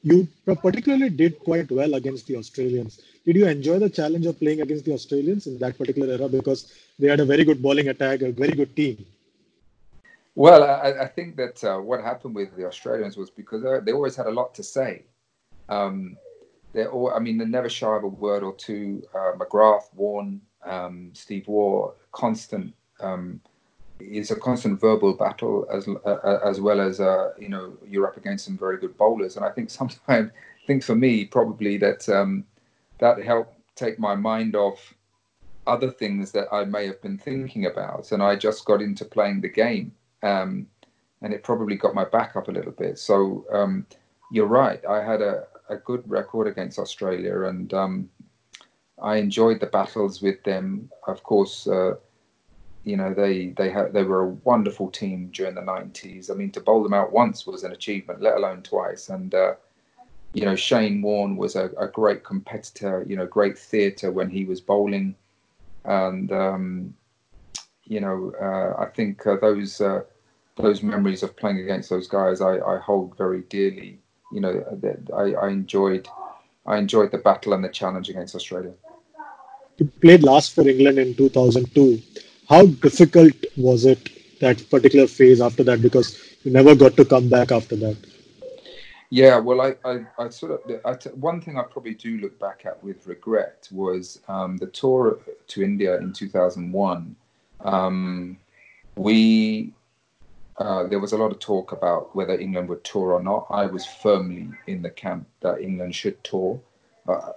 you 0.01 0.27
particularly 0.45 1.09
did 1.09 1.39
quite 1.39 1.69
well 1.71 1.95
against 1.95 2.27
the 2.27 2.35
Australians. 2.37 3.01
Did 3.25 3.35
you 3.35 3.47
enjoy 3.47 3.79
the 3.79 3.89
challenge 3.89 4.25
of 4.25 4.39
playing 4.39 4.61
against 4.61 4.85
the 4.85 4.93
Australians 4.93 5.47
in 5.47 5.57
that 5.59 5.77
particular 5.77 6.13
era 6.13 6.29
because 6.29 6.73
they 6.97 7.07
had 7.07 7.19
a 7.19 7.25
very 7.25 7.43
good 7.43 7.61
bowling 7.61 7.89
attack, 7.89 8.21
a 8.21 8.31
very 8.31 8.53
good 8.53 8.75
team? 8.75 9.05
Well, 10.35 10.63
I, 10.63 11.03
I 11.03 11.07
think 11.07 11.35
that 11.35 11.63
uh, 11.63 11.79
what 11.79 12.01
happened 12.01 12.33
with 12.33 12.55
the 12.55 12.65
Australians 12.65 13.17
was 13.17 13.29
because 13.29 13.61
they 13.83 13.91
always 13.91 14.15
had 14.15 14.27
a 14.27 14.31
lot 14.31 14.53
to 14.55 14.63
say. 14.63 15.03
Um, 15.67 16.17
they're 16.73 16.91
all, 16.91 17.11
I 17.15 17.19
mean, 17.19 17.37
they're 17.37 17.47
never 17.47 17.69
shy 17.69 17.95
of 17.95 18.03
a 18.03 18.07
word 18.07 18.43
or 18.43 18.53
two. 18.55 19.03
Uh, 19.13 19.31
McGrath, 19.37 19.93
Warne, 19.95 20.41
um, 20.65 21.11
Steve 21.13 21.47
Waugh, 21.47 21.93
constant 22.11 22.73
um, 22.99 23.41
it's 23.99 24.31
a 24.31 24.35
constant 24.35 24.79
verbal 24.79 25.13
battle 25.13 25.67
as 25.71 25.87
uh, 26.05 26.39
as 26.43 26.61
well 26.61 26.79
as 26.79 26.99
uh, 26.99 27.31
you 27.37 27.49
know 27.49 27.73
you're 27.85 28.07
up 28.07 28.17
against 28.17 28.45
some 28.45 28.57
very 28.57 28.77
good 28.77 28.97
bowlers, 28.97 29.35
and 29.35 29.45
I 29.45 29.49
think 29.49 29.69
sometimes 29.79 30.31
I 30.31 30.65
think 30.67 30.83
for 30.83 30.95
me 30.95 31.25
probably 31.25 31.77
that 31.77 32.07
um, 32.09 32.45
that 32.99 33.21
helped 33.23 33.55
take 33.75 33.99
my 33.99 34.15
mind 34.15 34.55
off 34.55 34.93
other 35.67 35.91
things 35.91 36.31
that 36.31 36.47
I 36.51 36.65
may 36.65 36.87
have 36.87 37.01
been 37.01 37.17
thinking 37.17 37.65
about, 37.65 38.11
and 38.11 38.23
I 38.23 38.35
just 38.35 38.65
got 38.65 38.81
into 38.81 39.05
playing 39.05 39.41
the 39.41 39.49
game, 39.49 39.93
um, 40.23 40.67
and 41.21 41.33
it 41.33 41.43
probably 41.43 41.75
got 41.75 41.93
my 41.93 42.05
back 42.05 42.35
up 42.35 42.47
a 42.47 42.51
little 42.51 42.71
bit. 42.71 42.97
So 42.97 43.45
um, 43.51 43.85
you're 44.31 44.47
right, 44.47 44.83
I 44.85 45.03
had 45.03 45.21
a, 45.21 45.45
a 45.69 45.77
good 45.77 46.03
record 46.09 46.47
against 46.47 46.79
Australia, 46.79 47.43
and 47.43 47.73
um, 47.73 48.09
I 49.01 49.17
enjoyed 49.17 49.59
the 49.59 49.67
battles 49.67 50.21
with 50.21 50.43
them. 50.43 50.89
Of 51.07 51.23
course. 51.23 51.67
Uh, 51.67 51.95
you 52.83 52.95
know 52.97 53.13
they 53.13 53.49
they 53.57 53.69
had 53.69 53.93
they 53.93 54.03
were 54.03 54.23
a 54.23 54.37
wonderful 54.43 54.89
team 54.89 55.29
during 55.33 55.55
the 55.55 55.61
90s 55.61 56.31
i 56.31 56.33
mean 56.33 56.51
to 56.51 56.61
bowl 56.61 56.81
them 56.81 56.93
out 56.93 57.11
once 57.11 57.45
was 57.45 57.63
an 57.63 57.71
achievement 57.71 58.21
let 58.21 58.37
alone 58.37 58.61
twice 58.61 59.09
and 59.09 59.35
uh, 59.35 59.53
you 60.33 60.45
know 60.45 60.55
shane 60.55 61.01
warne 61.01 61.35
was 61.35 61.55
a, 61.55 61.69
a, 61.77 61.87
great 61.87 62.23
competitor 62.23 63.05
you 63.07 63.15
know 63.15 63.25
great 63.25 63.57
theatre 63.57 64.11
when 64.11 64.29
he 64.29 64.45
was 64.45 64.61
bowling 64.61 65.13
and 65.85 66.31
um, 66.31 66.93
you 67.83 67.99
know 67.99 68.33
uh, 68.41 68.81
i 68.81 68.85
think 68.85 69.25
uh, 69.27 69.35
those 69.41 69.81
uh, 69.81 70.01
those 70.55 70.81
memories 70.81 71.23
of 71.23 71.35
playing 71.35 71.59
against 71.59 71.89
those 71.89 72.07
guys 72.07 72.41
i, 72.41 72.57
I 72.59 72.77
hold 72.77 73.17
very 73.17 73.41
dearly 73.49 73.99
you 74.31 74.41
know 74.41 74.53
I, 75.15 75.33
I 75.45 75.49
enjoyed 75.49 76.07
i 76.65 76.77
enjoyed 76.77 77.11
the 77.11 77.17
battle 77.17 77.53
and 77.53 77.63
the 77.63 77.69
challenge 77.69 78.09
against 78.09 78.35
australia. 78.35 78.73
You 79.77 79.85
played 80.01 80.23
last 80.23 80.53
for 80.53 80.67
england 80.67 80.99
in 80.99 81.15
2002 81.15 82.01
how 82.49 82.65
difficult 82.65 83.33
was 83.57 83.85
it 83.85 84.09
that 84.39 84.67
particular 84.69 85.05
phase 85.05 85.39
after 85.39 85.63
that? 85.63 85.81
Because 85.81 86.17
you 86.43 86.51
never 86.51 86.73
got 86.73 86.95
to 86.97 87.05
come 87.05 87.29
back 87.29 87.51
after 87.51 87.75
that. 87.75 87.97
Yeah 89.11 89.39
well 89.39 89.61
i 89.61 89.75
i, 89.85 90.05
I 90.19 90.29
sort 90.29 90.51
of 90.51 90.81
I 90.85 90.93
t- 90.93 91.09
one 91.09 91.41
thing 91.41 91.57
i 91.57 91.63
probably 91.63 91.95
do 91.95 92.17
look 92.19 92.39
back 92.39 92.65
at 92.65 92.83
with 92.83 93.07
regret 93.07 93.67
was 93.71 94.19
um, 94.27 94.57
the 94.57 94.67
tour 94.67 95.17
to 95.47 95.63
india 95.63 95.97
in 95.97 96.13
2001 96.13 97.15
um, 97.61 98.37
we 98.95 99.73
uh, 100.59 100.83
there 100.87 100.99
was 100.99 101.13
a 101.13 101.17
lot 101.17 101.31
of 101.31 101.39
talk 101.39 101.71
about 101.71 102.13
whether 102.15 102.37
England 102.37 102.67
would 102.67 102.83
tour 102.83 103.13
or 103.13 103.23
not. 103.23 103.47
I 103.49 103.65
was 103.65 103.85
firmly 103.85 104.49
in 104.67 104.81
the 104.81 104.89
camp 104.89 105.25
that 105.39 105.61
England 105.61 105.95
should 105.95 106.21
tour. 106.23 106.59
Uh, 107.07 107.31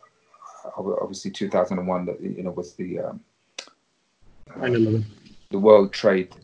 obviously, 0.77 1.31
2001 1.31 2.07
that 2.07 2.21
you 2.21 2.43
know 2.43 2.51
was 2.51 2.75
the 2.75 2.99
um, 2.99 3.21
9/11. 4.49 5.05
The 5.51 5.59
World 5.59 5.93
Trade 5.93 6.35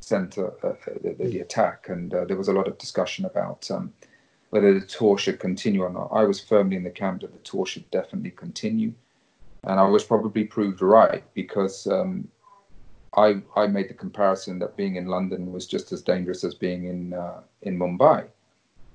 Center, 0.00 0.52
uh, 0.62 0.74
the, 1.02 1.14
the, 1.14 1.40
attack, 1.40 1.88
and 1.88 2.12
uh, 2.12 2.24
there 2.26 2.36
was 2.36 2.48
a 2.48 2.52
lot 2.52 2.68
of 2.68 2.76
discussion 2.76 3.24
about 3.24 3.70
um, 3.70 3.92
whether 4.50 4.78
the 4.78 4.84
tour 4.84 5.16
should 5.16 5.40
continue 5.40 5.82
or 5.82 5.90
not. 5.90 6.10
I 6.12 6.24
was 6.24 6.40
firmly 6.40 6.76
in 6.76 6.82
the 6.82 6.90
camp 6.90 7.22
that 7.22 7.32
the 7.32 7.38
tour 7.38 7.64
should 7.64 7.90
definitely 7.90 8.32
continue, 8.32 8.92
and 9.64 9.80
I 9.80 9.86
was 9.86 10.04
probably 10.04 10.44
proved 10.44 10.82
right 10.82 11.24
because 11.32 11.86
um, 11.86 12.28
I 13.16 13.42
I 13.56 13.66
made 13.66 13.88
the 13.88 13.94
comparison 13.94 14.58
that 14.60 14.76
being 14.76 14.96
in 14.96 15.06
London 15.06 15.52
was 15.52 15.66
just 15.66 15.92
as 15.92 16.02
dangerous 16.02 16.44
as 16.44 16.54
being 16.54 16.84
in 16.84 17.12
uh, 17.14 17.40
in 17.62 17.78
Mumbai, 17.78 18.26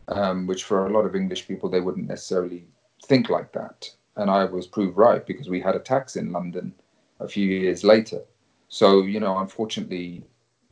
um, 0.07 0.47
which 0.47 0.63
for 0.63 0.87
a 0.87 0.91
lot 0.91 1.05
of 1.05 1.15
English 1.15 1.47
people 1.47 1.69
they 1.69 1.81
wouldn't 1.81 2.07
necessarily 2.07 2.65
think 3.05 3.29
like 3.29 3.51
that, 3.51 3.89
and 4.15 4.29
I 4.29 4.45
was 4.45 4.67
proved 4.67 4.97
right 4.97 5.25
because 5.25 5.49
we 5.49 5.61
had 5.61 5.75
attacks 5.75 6.15
in 6.15 6.31
London 6.31 6.73
a 7.19 7.27
few 7.27 7.47
years 7.47 7.83
later. 7.83 8.21
So, 8.67 9.03
you 9.03 9.19
know, 9.19 9.37
unfortunately, 9.37 10.23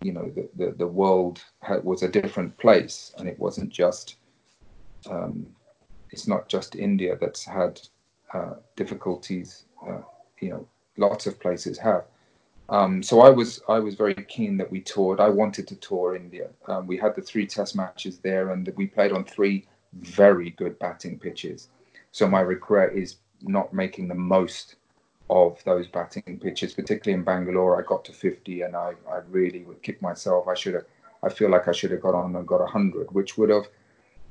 you 0.02 0.12
know, 0.12 0.30
the, 0.36 0.50
the, 0.56 0.72
the 0.72 0.88
world 0.88 1.42
had, 1.62 1.84
was 1.84 2.04
a 2.04 2.10
different 2.10 2.58
place 2.58 3.14
and 3.18 3.28
it 3.28 3.40
wasn't 3.40 3.70
just, 3.70 4.16
um, 5.10 5.48
it's 6.10 6.28
not 6.28 6.50
just 6.50 6.76
India 6.76 7.18
that's 7.20 7.46
had 7.46 7.80
uh, 8.34 8.56
difficulties, 8.76 9.64
uh, 9.88 10.02
you 10.40 10.50
know, 10.50 10.68
lots 10.98 11.28
of 11.28 11.40
places 11.40 11.78
have. 11.78 12.04
Um, 12.70 13.04
so 13.04 13.22
I 13.22 13.30
was 13.30 13.62
I 13.68 13.80
was 13.80 13.96
very 13.96 14.16
keen 14.16 14.58
that 14.58 14.72
we 14.72 14.80
toured. 14.80 15.20
I 15.20 15.30
wanted 15.30 15.68
to 15.68 15.76
tour 15.76 16.16
India. 16.16 16.50
Um, 16.68 16.88
we 16.88 16.98
had 16.98 17.16
the 17.16 17.22
three 17.22 17.46
Test 17.46 17.76
matches 17.76 18.20
there, 18.20 18.52
and 18.52 18.72
we 18.76 18.88
played 18.88 19.12
on 19.12 19.26
three 19.26 19.68
very 20.02 20.52
good 20.52 20.80
batting 20.80 21.20
pitches. 21.20 21.70
So 22.12 22.28
my 22.28 22.42
regret 22.42 22.94
is 22.94 23.18
not 23.42 23.74
making 23.74 24.08
the 24.08 24.16
most 24.16 24.76
of 25.30 25.64
those 25.66 25.88
batting 25.88 26.40
pitches, 26.42 26.74
particularly 26.74 27.18
in 27.18 27.24
Bangalore. 27.24 27.80
I 27.82 27.86
got 27.86 28.06
to 28.06 28.14
50 28.14 28.62
and 28.62 28.76
I, 28.76 28.94
I 29.12 29.20
really 29.30 29.64
would 29.64 29.82
kick 29.82 30.02
myself. 30.02 30.48
I 30.48 30.54
should 30.54 30.76
have, 30.76 30.86
I 31.24 31.30
feel 31.30 31.50
like 31.50 31.68
I 31.68 31.72
should 31.72 31.92
have 31.92 32.02
got 32.02 32.14
on 32.14 32.36
and 32.36 32.48
got 32.48 32.60
100, 32.60 33.12
which 33.12 33.38
would 33.38 33.50
have, 33.50 33.68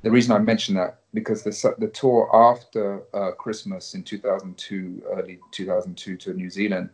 the 0.03 0.11
reason 0.11 0.33
I 0.33 0.39
mention 0.39 0.75
that, 0.77 1.01
because 1.15 1.43
the, 1.43 1.75
the 1.79 1.89
tour 1.89 2.29
after 2.33 3.03
uh, 3.15 3.33
Christmas 3.33 3.95
in 3.95 4.03
2002, 4.03 5.03
early 5.13 5.39
2002 5.53 6.17
to 6.17 6.35
New 6.35 6.51
Zealand, 6.51 6.91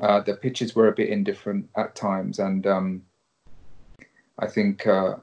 uh, 0.00 0.20
the 0.20 0.34
pitches 0.34 0.74
were 0.74 0.88
a 0.88 0.92
bit 0.92 1.08
indifferent 1.08 1.68
at 1.76 1.94
times. 1.94 2.38
And 2.38 2.66
um, 2.66 3.02
I 4.38 4.46
think 4.46 4.86
uh, 4.86 5.16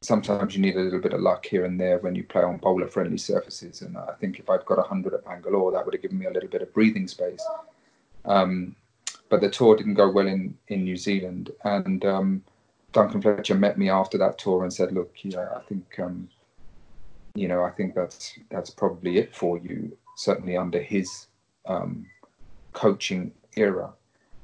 sometimes 0.00 0.56
you 0.56 0.62
need 0.62 0.76
a 0.76 0.80
little 0.80 1.00
bit 1.00 1.12
of 1.12 1.20
luck 1.20 1.46
here 1.46 1.64
and 1.64 1.80
there 1.80 1.98
when 1.98 2.14
you 2.14 2.24
play 2.24 2.42
on 2.42 2.56
bowler 2.56 2.88
friendly 2.88 3.18
surfaces. 3.18 3.82
And 3.82 3.96
I 3.96 4.14
think 4.20 4.38
if 4.38 4.50
I'd 4.50 4.66
got 4.66 4.78
100 4.78 5.14
at 5.14 5.24
Bangalore, 5.24 5.72
that 5.72 5.84
would 5.84 5.94
have 5.94 6.02
given 6.02 6.18
me 6.18 6.26
a 6.26 6.30
little 6.30 6.48
bit 6.48 6.62
of 6.62 6.74
breathing 6.74 7.06
space. 7.06 7.44
Um, 8.24 8.74
but 9.28 9.40
the 9.40 9.50
tour 9.50 9.76
didn't 9.76 9.94
go 9.94 10.10
well 10.10 10.26
in, 10.26 10.56
in 10.68 10.84
New 10.84 10.96
Zealand. 10.96 11.52
And 11.64 12.04
um, 12.04 12.44
Duncan 12.92 13.22
Fletcher 13.22 13.54
met 13.54 13.78
me 13.78 13.88
after 13.88 14.18
that 14.18 14.38
tour 14.38 14.64
and 14.64 14.72
said, 14.72 14.92
look, 14.92 15.14
I 15.24 15.60
think, 15.68 15.98
um, 16.00 16.28
you 17.34 17.48
know, 17.48 17.62
I 17.62 17.70
think 17.70 17.94
that's, 17.94 18.38
that's 18.50 18.70
probably 18.70 19.18
it 19.18 19.34
for 19.34 19.58
you, 19.58 19.96
certainly 20.16 20.56
under 20.56 20.82
his 20.82 21.28
um, 21.66 22.06
coaching 22.72 23.32
era. 23.56 23.92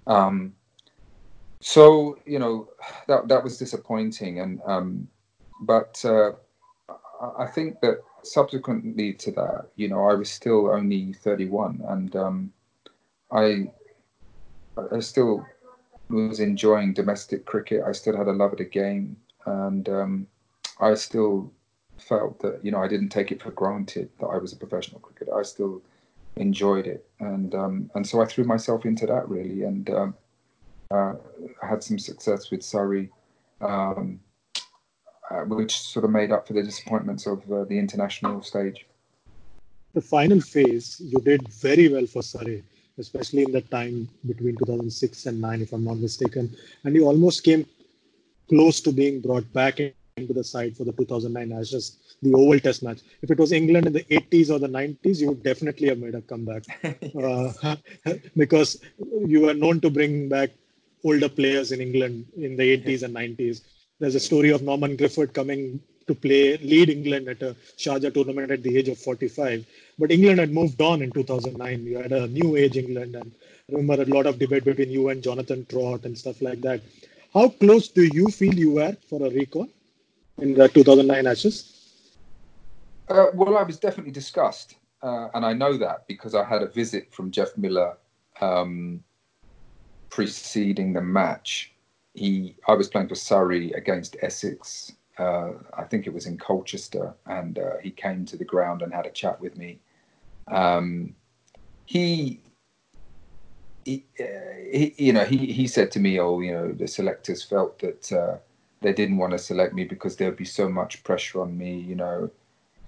Um, 0.06 0.54
so, 1.61 2.18
you 2.25 2.38
know, 2.38 2.68
that, 3.08 3.28
that 3.28 3.42
was 3.42 3.58
disappointing. 3.58 4.40
And, 4.40 4.61
um, 4.64 5.08
but 5.61 6.02
uh, 6.04 6.32
I 7.38 7.47
think 7.47 7.80
that 7.80 8.02
subsequently 8.23 9.12
to 9.14 9.30
that, 9.32 9.66
you 9.76 9.88
know, 9.88 10.08
I 10.08 10.14
was 10.14 10.30
still 10.30 10.70
only 10.70 11.12
31, 11.12 11.82
and 11.88 12.14
um, 12.16 12.52
I 13.30 13.70
I 14.92 15.00
still 15.00 15.44
was 16.08 16.40
enjoying 16.40 16.92
domestic 16.92 17.44
cricket. 17.44 17.82
I 17.87 17.92
still 17.92 18.16
had 18.16 18.28
a 18.28 18.32
love 18.32 18.52
of 18.52 18.58
the 18.58 18.64
game, 18.64 19.16
and 19.47 19.88
um, 19.88 20.26
I 20.80 20.94
still 20.94 21.50
felt 21.99 22.38
that 22.40 22.64
you 22.64 22.70
know 22.70 22.82
I 22.82 22.88
didn't 22.88 23.08
take 23.08 23.32
it 23.32 23.42
for 23.42 23.50
granted 23.50 24.08
that 24.20 24.26
I 24.26 24.38
was 24.38 24.52
a 24.52 24.56
professional 24.56 25.00
cricketer. 25.00 25.37
I 25.37 25.42
still 25.42 25.82
enjoyed 26.38 26.87
it, 26.87 27.09
and 27.21 27.54
um, 27.54 27.90
and 27.95 28.07
so 28.07 28.21
I 28.23 28.26
threw 28.26 28.45
myself 28.45 28.87
into 28.87 29.07
that 29.07 29.28
really, 29.28 29.64
and 29.64 29.90
um, 29.90 30.14
uh, 30.90 31.14
had 31.62 31.83
some 31.83 31.99
success 31.99 32.50
with 32.50 32.62
Surrey. 32.62 33.11
Um, 33.61 34.21
uh, 35.30 35.42
which 35.42 35.78
sort 35.78 36.04
of 36.04 36.11
made 36.11 36.33
up 36.33 36.47
for 36.47 36.54
the 36.54 36.62
disappointments 36.62 37.26
of 37.26 37.40
uh, 37.52 37.64
the 37.64 37.78
international 37.78 38.42
stage. 38.42 38.87
The 39.92 40.00
final 40.00 40.40
phase, 40.40 41.00
you 41.04 41.18
did 41.21 41.47
very 41.49 41.92
well 41.92 42.07
for 42.07 42.23
Surrey, 42.23 42.64
especially 42.99 43.42
in 43.42 43.52
the 43.52 43.61
time 43.61 44.09
between 44.26 44.57
2006 44.57 45.26
and 45.26 45.40
9, 45.40 45.61
if 45.61 45.73
I'm 45.73 45.85
not 45.85 45.99
mistaken. 45.99 46.54
And 46.85 46.95
you 46.95 47.04
almost 47.04 47.45
came 47.45 47.66
close 48.49 48.80
to 48.80 48.92
being 48.92 49.21
brought 49.21 49.52
back 49.52 49.80
into 50.23 50.35
the 50.35 50.45
side 50.45 50.77
for 50.77 50.85
the 50.85 50.93
2009 50.93 51.59
Ashes, 51.59 51.97
the 52.23 52.33
Oval 52.35 52.61
Test 52.61 52.83
match. 52.83 53.01
If 53.23 53.31
it 53.31 53.39
was 53.39 53.53
England 53.53 53.87
in 53.87 53.93
the 53.93 54.05
80s 54.05 54.51
or 54.51 54.59
the 54.59 54.69
90s, 54.69 55.21
you 55.21 55.29
would 55.29 55.43
definitely 55.43 55.89
have 55.89 55.99
made 55.99 56.15
a 56.15 56.23
comeback 56.23 56.65
uh, 57.25 57.77
because 58.37 58.81
you 59.27 59.41
were 59.43 59.55
known 59.55 59.81
to 59.81 59.91
bring 59.91 60.29
back 60.29 60.51
older 61.05 61.29
players 61.29 61.73
in 61.73 61.81
England 61.81 62.27
in 62.37 62.57
the 62.57 62.77
80s 62.79 63.03
and 63.03 63.15
90s. 63.15 63.63
There's 64.01 64.15
a 64.15 64.21
story 64.21 64.51
of 64.51 64.63
Norman 64.63 64.97
Gifford 64.97 65.33
coming 65.33 65.81
to 66.09 66.15
play 66.15 66.57
lead 66.59 66.89
England 66.89 67.29
at 67.29 67.43
a 67.43 67.55
Sharjah 67.77 68.13
tournament 68.13 68.51
at 68.51 68.63
the 68.63 68.77
age 68.77 68.89
of 68.89 68.99
45. 68.99 69.65
But 69.99 70.11
England 70.11 70.41
had 70.41 70.53
moved 70.53 70.81
on 70.81 71.03
in 71.03 71.11
2009. 71.11 71.85
You 71.85 71.99
had 71.99 72.13
a 72.13 72.27
new 72.27 72.57
age 72.57 72.77
England, 72.77 73.15
and 73.15 73.31
I 73.69 73.77
remember 73.77 74.03
a 74.03 74.07
lot 74.07 74.27
of 74.27 74.39
debate 74.39 74.65
between 74.65 74.91
you 74.91 75.09
and 75.11 75.23
Jonathan 75.23 75.67
Trott 75.67 76.05
and 76.05 76.17
stuff 76.17 76.41
like 76.41 76.61
that. 76.63 76.81
How 77.35 77.49
close 77.49 77.89
do 77.89 78.03
you 78.03 78.29
feel 78.29 78.55
you 78.55 78.73
were 78.73 78.97
for 79.09 79.25
a 79.27 79.31
recall 79.31 79.69
in 80.38 80.54
the 80.54 80.68
2009 80.68 81.26
Ashes? 81.26 81.75
Uh, 83.09 83.26
well, 83.35 83.57
I 83.57 83.62
was 83.62 83.78
definitely 83.78 84.12
discussed, 84.12 84.76
uh, 85.02 85.28
and 85.35 85.45
I 85.45 85.52
know 85.52 85.76
that 85.78 86.07
because 86.07 86.35
I 86.35 86.45
had 86.45 86.62
a 86.62 86.68
visit 86.68 87.12
from 87.12 87.30
Geoff 87.30 87.57
Miller 87.57 87.97
um, 88.40 89.02
preceding 90.11 90.92
the 90.92 91.00
match 91.00 91.73
he 92.18 92.57
I 92.66 92.75
was 92.75 92.88
playing 92.88 93.09
for 93.09 93.14
Surrey 93.14 93.73
against 93.73 94.16
Essex. 94.21 94.92
Uh, 95.18 95.52
I 95.76 95.85
think 95.85 96.07
it 96.07 96.12
was 96.12 96.26
in 96.26 96.38
Colchester, 96.38 97.14
and 97.26 97.59
uh, 97.59 97.78
he 97.83 97.90
came 97.90 98.25
to 98.26 98.37
the 98.37 98.45
ground 98.45 98.83
and 98.83 98.92
had 98.92 99.07
a 99.07 99.11
chat 99.11 99.40
with 99.40 99.57
me. 99.57 99.78
Um, 100.49 101.14
he 101.87 102.40
he, 103.85 104.04
uh, 104.21 104.25
he, 104.71 104.95
you 104.99 105.12
know, 105.12 105.25
he, 105.25 105.52
he 105.52 105.66
said 105.66 105.90
to 105.92 106.00
me, 106.00 106.21
"Oh, 106.21 106.40
you 106.40 106.52
know, 106.52 106.73
the 106.73 106.88
selectors 106.88 107.42
felt 107.42 107.78
that 107.78 108.12
uh, 108.12 108.37
they 108.80 108.92
didn't 108.92 109.18
want 109.18 109.32
to 109.32 109.38
select 109.38 109.75
me 109.75 109.85
because 109.85 110.16
there 110.16 110.28
would 110.28 110.38
be 110.38 110.44
so 110.44 110.68
much 110.68 111.02
pressure 111.04 111.40
on 111.40 111.56
me, 111.56 111.78
you 111.78 111.94
know." 111.94 112.30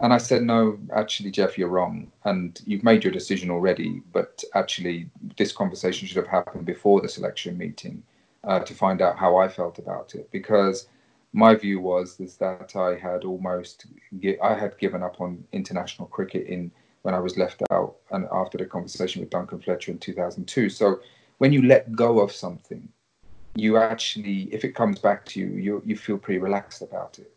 And 0.00 0.12
I 0.12 0.18
said, 0.18 0.42
"No, 0.42 0.78
actually, 0.92 1.30
Geoff, 1.30 1.58
you're 1.58 1.68
wrong, 1.68 2.10
and 2.24 2.60
you've 2.66 2.84
made 2.84 3.04
your 3.04 3.12
decision 3.12 3.50
already. 3.50 4.02
But 4.12 4.44
actually, 4.54 5.10
this 5.36 5.52
conversation 5.52 6.08
should 6.08 6.16
have 6.16 6.26
happened 6.26 6.64
before 6.64 7.00
the 7.00 7.08
selection 7.08 7.58
meeting 7.58 8.02
uh, 8.44 8.60
to 8.60 8.74
find 8.74 9.02
out 9.02 9.18
how 9.18 9.36
I 9.36 9.48
felt 9.48 9.78
about 9.78 10.14
it, 10.14 10.30
because." 10.30 10.88
My 11.32 11.54
view 11.54 11.78
was 11.80 12.18
is 12.18 12.38
that 12.38 12.74
I 12.74 12.96
had 12.96 13.24
almost 13.24 13.86
I 14.42 14.54
had 14.54 14.76
given 14.78 15.04
up 15.04 15.20
on 15.20 15.44
international 15.52 16.08
cricket 16.08 16.48
in 16.48 16.72
when 17.02 17.14
I 17.14 17.20
was 17.20 17.38
left 17.38 17.62
out 17.70 17.96
and 18.10 18.26
after 18.32 18.58
the 18.58 18.66
conversation 18.66 19.20
with 19.20 19.30
Duncan 19.30 19.60
Fletcher 19.60 19.92
in 19.92 19.98
2002. 19.98 20.68
So 20.68 21.00
when 21.38 21.52
you 21.52 21.62
let 21.62 21.92
go 21.92 22.20
of 22.20 22.32
something, 22.32 22.88
you 23.54 23.76
actually, 23.76 24.48
if 24.52 24.64
it 24.64 24.74
comes 24.74 24.98
back 24.98 25.24
to 25.26 25.40
you, 25.40 25.48
you 25.48 25.82
you 25.84 25.96
feel 25.96 26.18
pretty 26.18 26.40
relaxed 26.40 26.82
about 26.82 27.18
it. 27.18 27.32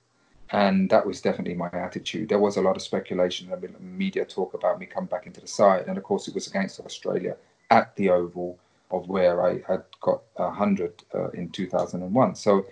And 0.51 0.89
that 0.91 1.05
was 1.05 1.19
definitely 1.19 1.55
my 1.55 1.69
attitude. 1.73 2.29
There 2.29 2.39
was 2.39 2.57
a 2.57 2.61
lot 2.61 2.75
of 2.75 2.83
speculation 2.83 3.51
and 3.51 3.79
media 3.79 4.23
talk 4.23 4.53
about 4.53 4.79
me 4.79 4.85
coming 4.85 5.07
back 5.07 5.25
into 5.25 5.41
the 5.41 5.47
side. 5.47 5.85
And 5.87 5.97
of 5.97 6.03
course, 6.03 6.27
it 6.27 6.35
was 6.35 6.45
against 6.47 6.79
Australia 6.79 7.35
at 7.71 7.95
the 7.95 8.11
Oval, 8.11 8.59
of 8.93 9.09
where 9.09 9.43
I 9.43 9.61
had 9.67 9.83
got 9.99 10.21
100 10.35 11.03
uh, 11.13 11.29
in 11.31 11.49
2001. 11.49 12.35
So 12.35 12.65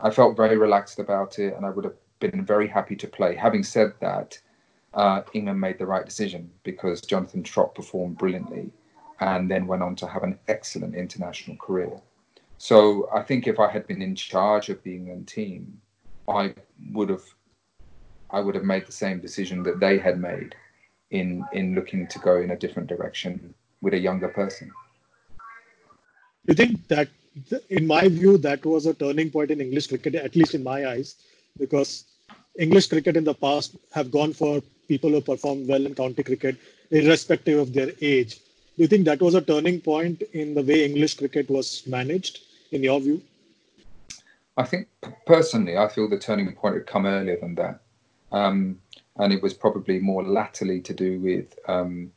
I 0.00 0.10
felt 0.10 0.36
very 0.36 0.56
relaxed 0.56 0.98
about 0.98 1.38
it 1.38 1.54
and 1.54 1.66
I 1.66 1.70
would 1.70 1.84
have 1.84 1.94
been 2.18 2.44
very 2.44 2.66
happy 2.66 2.96
to 2.96 3.06
play. 3.06 3.34
Having 3.36 3.64
said 3.64 3.92
that, 4.00 4.38
uh, 4.94 5.22
England 5.34 5.60
made 5.60 5.78
the 5.78 5.86
right 5.86 6.04
decision 6.04 6.50
because 6.64 7.02
Jonathan 7.02 7.42
Trott 7.42 7.74
performed 7.74 8.18
brilliantly 8.18 8.70
and 9.20 9.50
then 9.50 9.66
went 9.66 9.82
on 9.82 9.94
to 9.96 10.06
have 10.06 10.22
an 10.22 10.38
excellent 10.48 10.94
international 10.94 11.56
career. 11.58 12.00
So 12.62 13.08
I 13.10 13.22
think 13.22 13.46
if 13.46 13.58
I 13.58 13.70
had 13.70 13.86
been 13.86 14.02
in 14.02 14.14
charge 14.14 14.68
of 14.68 14.82
the 14.82 14.94
England 14.94 15.26
team, 15.26 15.80
I 16.28 16.54
would 16.92 17.08
have 17.08 17.24
I 18.30 18.40
would 18.40 18.54
have 18.54 18.64
made 18.64 18.84
the 18.86 18.92
same 18.92 19.18
decision 19.18 19.62
that 19.62 19.80
they 19.80 19.96
had 19.96 20.20
made 20.20 20.54
in 21.10 21.42
in 21.54 21.74
looking 21.74 22.06
to 22.08 22.18
go 22.18 22.36
in 22.36 22.50
a 22.50 22.58
different 22.64 22.90
direction 22.90 23.54
with 23.80 23.94
a 23.94 23.98
younger 23.98 24.28
person. 24.28 24.70
You 26.46 26.52
think 26.52 26.86
that, 26.88 27.08
in 27.70 27.86
my 27.86 28.08
view, 28.08 28.36
that 28.48 28.66
was 28.66 28.84
a 28.84 28.92
turning 28.92 29.30
point 29.30 29.50
in 29.50 29.62
English 29.62 29.86
cricket, 29.86 30.14
at 30.16 30.36
least 30.36 30.54
in 30.54 30.62
my 30.62 30.86
eyes, 30.86 31.16
because 31.58 32.04
English 32.58 32.88
cricket 32.88 33.16
in 33.16 33.24
the 33.24 33.38
past 33.46 33.76
have 33.92 34.10
gone 34.10 34.34
for 34.34 34.62
people 34.86 35.08
who 35.08 35.22
perform 35.22 35.66
well 35.66 35.86
in 35.86 35.94
county 35.94 36.22
cricket, 36.22 36.56
irrespective 36.90 37.58
of 37.58 37.72
their 37.72 37.90
age. 38.02 38.36
Do 38.76 38.82
you 38.84 38.86
think 38.86 39.06
that 39.06 39.22
was 39.22 39.34
a 39.34 39.40
turning 39.40 39.80
point 39.80 40.22
in 40.34 40.54
the 40.54 40.62
way 40.62 40.84
English 40.84 41.14
cricket 41.14 41.48
was 41.48 41.82
managed, 41.86 42.40
in 42.70 42.82
your 42.82 43.00
view? 43.00 43.22
I 44.56 44.64
think 44.64 44.88
personally, 45.26 45.76
I 45.78 45.88
feel 45.88 46.08
the 46.08 46.18
turning 46.18 46.52
point 46.54 46.74
had 46.74 46.86
come 46.86 47.06
earlier 47.06 47.38
than 47.40 47.54
that. 47.56 47.80
Um, 48.32 48.80
and 49.16 49.32
it 49.32 49.42
was 49.42 49.54
probably 49.54 49.98
more 49.98 50.22
latterly 50.22 50.80
to 50.80 50.94
do 50.94 51.18
with 51.20 51.58
um, 51.68 52.12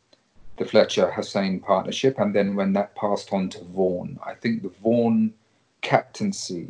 the 0.57 0.65
Fletcher 0.65 1.11
Hussain 1.11 1.59
partnership. 1.59 2.19
And 2.19 2.33
then 2.33 2.55
when 2.55 2.73
that 2.73 2.95
passed 2.95 3.33
on 3.33 3.49
to 3.49 3.63
Vaughan, 3.65 4.19
I 4.25 4.33
think 4.33 4.61
the 4.61 4.71
Vaughan 4.81 5.33
captaincy 5.81 6.69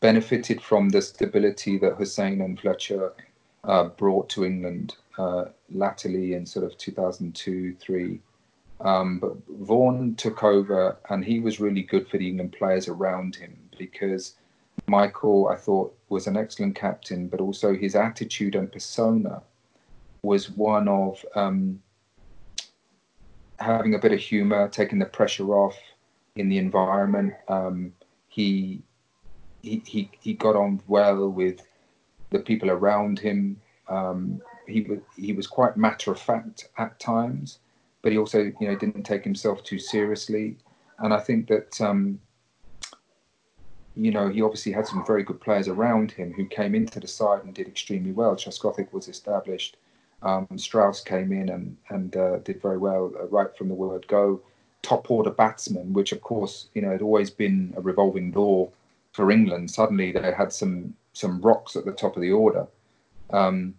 benefited 0.00 0.60
from 0.60 0.90
the 0.90 1.00
stability 1.00 1.78
that 1.78 1.94
Hussain 1.94 2.40
and 2.40 2.58
Fletcher 2.60 3.12
uh, 3.64 3.84
brought 3.84 4.28
to 4.30 4.44
England 4.44 4.96
uh, 5.18 5.46
latterly 5.72 6.34
in 6.34 6.44
sort 6.44 6.64
of 6.64 6.76
2002 6.78 7.74
3. 7.80 8.20
Um, 8.80 9.18
but 9.18 9.36
Vaughan 9.48 10.14
took 10.16 10.44
over 10.44 10.96
and 11.08 11.24
he 11.24 11.40
was 11.40 11.60
really 11.60 11.82
good 11.82 12.08
for 12.08 12.18
the 12.18 12.28
England 12.28 12.52
players 12.52 12.88
around 12.88 13.36
him 13.36 13.56
because 13.78 14.34
Michael, 14.86 15.48
I 15.48 15.56
thought, 15.56 15.96
was 16.08 16.26
an 16.26 16.36
excellent 16.36 16.76
captain, 16.76 17.28
but 17.28 17.40
also 17.40 17.74
his 17.74 17.96
attitude 17.96 18.54
and 18.54 18.70
persona 18.70 19.42
was 20.22 20.50
one 20.50 20.88
of 20.88 21.24
um, 21.34 21.82
having 23.58 23.94
a 23.94 23.98
bit 23.98 24.12
of 24.12 24.20
humor, 24.20 24.68
taking 24.68 24.98
the 24.98 25.06
pressure 25.06 25.54
off 25.54 25.76
in 26.36 26.48
the 26.48 26.58
environment. 26.58 27.34
Um, 27.48 27.92
he 28.28 28.82
he, 29.62 29.82
he, 29.84 30.10
he 30.20 30.34
got 30.34 30.54
on 30.54 30.80
well 30.86 31.28
with 31.28 31.60
the 32.30 32.38
people 32.38 32.70
around 32.70 33.18
him. 33.18 33.60
Um, 33.88 34.40
he 34.68 34.82
was 34.82 34.98
he 35.16 35.32
was 35.32 35.46
quite 35.46 35.76
matter 35.76 36.10
of 36.12 36.20
fact 36.20 36.68
at 36.78 36.98
times, 37.00 37.58
but 38.06 38.12
he 38.12 38.18
also 38.20 38.52
you 38.60 38.68
know 38.68 38.76
didn't 38.76 39.02
take 39.02 39.24
himself 39.24 39.64
too 39.64 39.80
seriously. 39.80 40.56
And 41.00 41.12
I 41.12 41.18
think 41.18 41.48
that 41.48 41.80
um, 41.80 42.20
you 43.96 44.12
know 44.12 44.28
he 44.28 44.42
obviously 44.42 44.70
had 44.70 44.86
some 44.86 45.04
very 45.04 45.24
good 45.24 45.40
players 45.40 45.66
around 45.66 46.12
him 46.12 46.32
who 46.32 46.46
came 46.46 46.76
into 46.76 47.00
the 47.00 47.08
side 47.08 47.42
and 47.42 47.52
did 47.52 47.66
extremely 47.66 48.12
well. 48.12 48.36
Trescothick 48.36 48.92
was 48.92 49.08
established. 49.08 49.76
Um, 50.22 50.46
Strauss 50.54 51.00
came 51.00 51.32
in 51.32 51.48
and 51.48 51.76
and 51.88 52.16
uh, 52.16 52.36
did 52.44 52.62
very 52.62 52.78
well 52.78 53.12
uh, 53.18 53.26
right 53.26 53.52
from 53.58 53.66
the 53.66 53.74
word 53.74 54.06
go. 54.06 54.40
Top 54.82 55.10
order 55.10 55.32
batsman, 55.32 55.92
which 55.92 56.12
of 56.12 56.20
course 56.20 56.68
you 56.74 56.82
know 56.82 56.92
had 56.92 57.02
always 57.02 57.30
been 57.30 57.74
a 57.76 57.80
revolving 57.80 58.30
door 58.30 58.70
for 59.14 59.32
England, 59.32 59.68
suddenly 59.68 60.12
they 60.12 60.30
had 60.30 60.52
some 60.52 60.94
some 61.12 61.40
rocks 61.40 61.74
at 61.74 61.84
the 61.84 61.90
top 61.90 62.14
of 62.14 62.22
the 62.22 62.30
order, 62.30 62.68
um, 63.30 63.74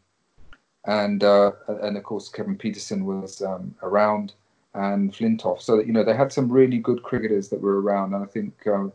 and 0.88 1.24
uh, 1.24 1.52
and 1.68 1.98
of 1.98 2.04
course 2.04 2.30
Kevin 2.30 2.58
Pietersen 2.58 3.04
was 3.04 3.42
um, 3.42 3.76
around 3.84 4.34
and 4.74 5.14
Flintoff. 5.14 5.62
So 5.62 5.80
you 5.80 5.94
know 5.94 6.04
they 6.04 6.16
had 6.16 6.34
some 6.34 6.52
really 6.52 6.80
good 6.80 7.04
cricketers 7.04 7.50
that 7.50 7.62
were 7.62 7.82
around, 7.82 8.14
and 8.14 8.24
I 8.24 8.28
think 8.28 8.66
uh, 8.66 8.88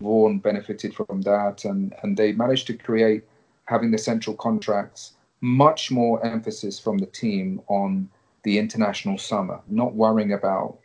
Vaughan 0.00 0.38
benefited 0.38 0.94
from 0.94 1.22
that, 1.22 1.64
and 1.64 1.94
and 2.02 2.16
they 2.16 2.32
managed 2.32 2.66
to 2.68 2.74
create 2.74 3.24
having 3.64 3.90
the 3.90 3.98
central 3.98 4.36
contracts 4.36 5.12
much 5.40 5.90
more 5.90 6.24
emphasis 6.24 6.80
from 6.80 6.98
the 6.98 7.06
team 7.06 7.60
on 7.68 8.08
the 8.42 8.58
international 8.58 9.18
summer, 9.18 9.60
not 9.68 9.94
worrying 9.94 10.32
about 10.32 10.78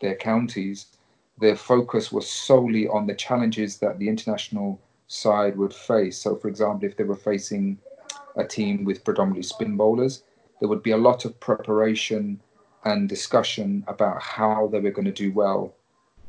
their 0.00 0.14
counties 0.14 0.86
their 1.38 1.56
focus 1.56 2.10
was 2.10 2.28
solely 2.28 2.88
on 2.88 3.06
the 3.06 3.14
challenges 3.14 3.78
that 3.78 3.98
the 3.98 4.08
international 4.08 4.80
side 5.08 5.56
would 5.56 5.74
face. 5.74 6.18
So, 6.18 6.36
for 6.36 6.48
example, 6.48 6.88
if 6.88 6.96
they 6.96 7.04
were 7.04 7.16
facing 7.16 7.78
a 8.36 8.44
team 8.44 8.84
with 8.84 9.04
predominantly 9.04 9.42
spin 9.42 9.76
bowlers, 9.76 10.22
there 10.60 10.68
would 10.68 10.82
be 10.82 10.92
a 10.92 10.96
lot 10.96 11.24
of 11.24 11.38
preparation 11.40 12.40
and 12.84 13.08
discussion 13.08 13.84
about 13.88 14.22
how 14.22 14.68
they 14.68 14.80
were 14.80 14.90
going 14.90 15.04
to 15.04 15.12
do 15.12 15.32
well 15.32 15.74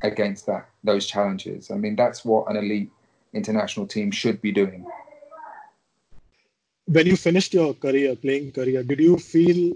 against 0.02 0.46
that 0.46 0.70
those 0.84 1.06
challenges. 1.06 1.72
I 1.72 1.76
mean, 1.76 1.96
that's 1.96 2.24
what 2.26 2.50
an 2.50 2.58
elite 2.58 2.92
international 3.34 3.88
team 3.88 4.12
should 4.12 4.42
be 4.42 4.52
doing. 4.52 4.86
When 6.86 7.06
you 7.06 7.18
finished 7.18 7.54
your 7.54 7.74
career, 7.74 8.16
playing 8.16 8.54
career, 8.54 8.84
did 8.84 9.00
you 9.00 9.18
feel 9.18 9.76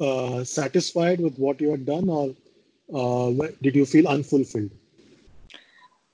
uh, 0.00 0.44
satisfied 0.44 1.20
with 1.20 1.38
what 1.38 1.60
you 1.60 1.70
had 1.70 1.86
done, 1.86 2.08
or 2.08 2.34
uh, 2.94 3.46
did 3.62 3.74
you 3.74 3.86
feel 3.86 4.08
unfulfilled? 4.08 4.70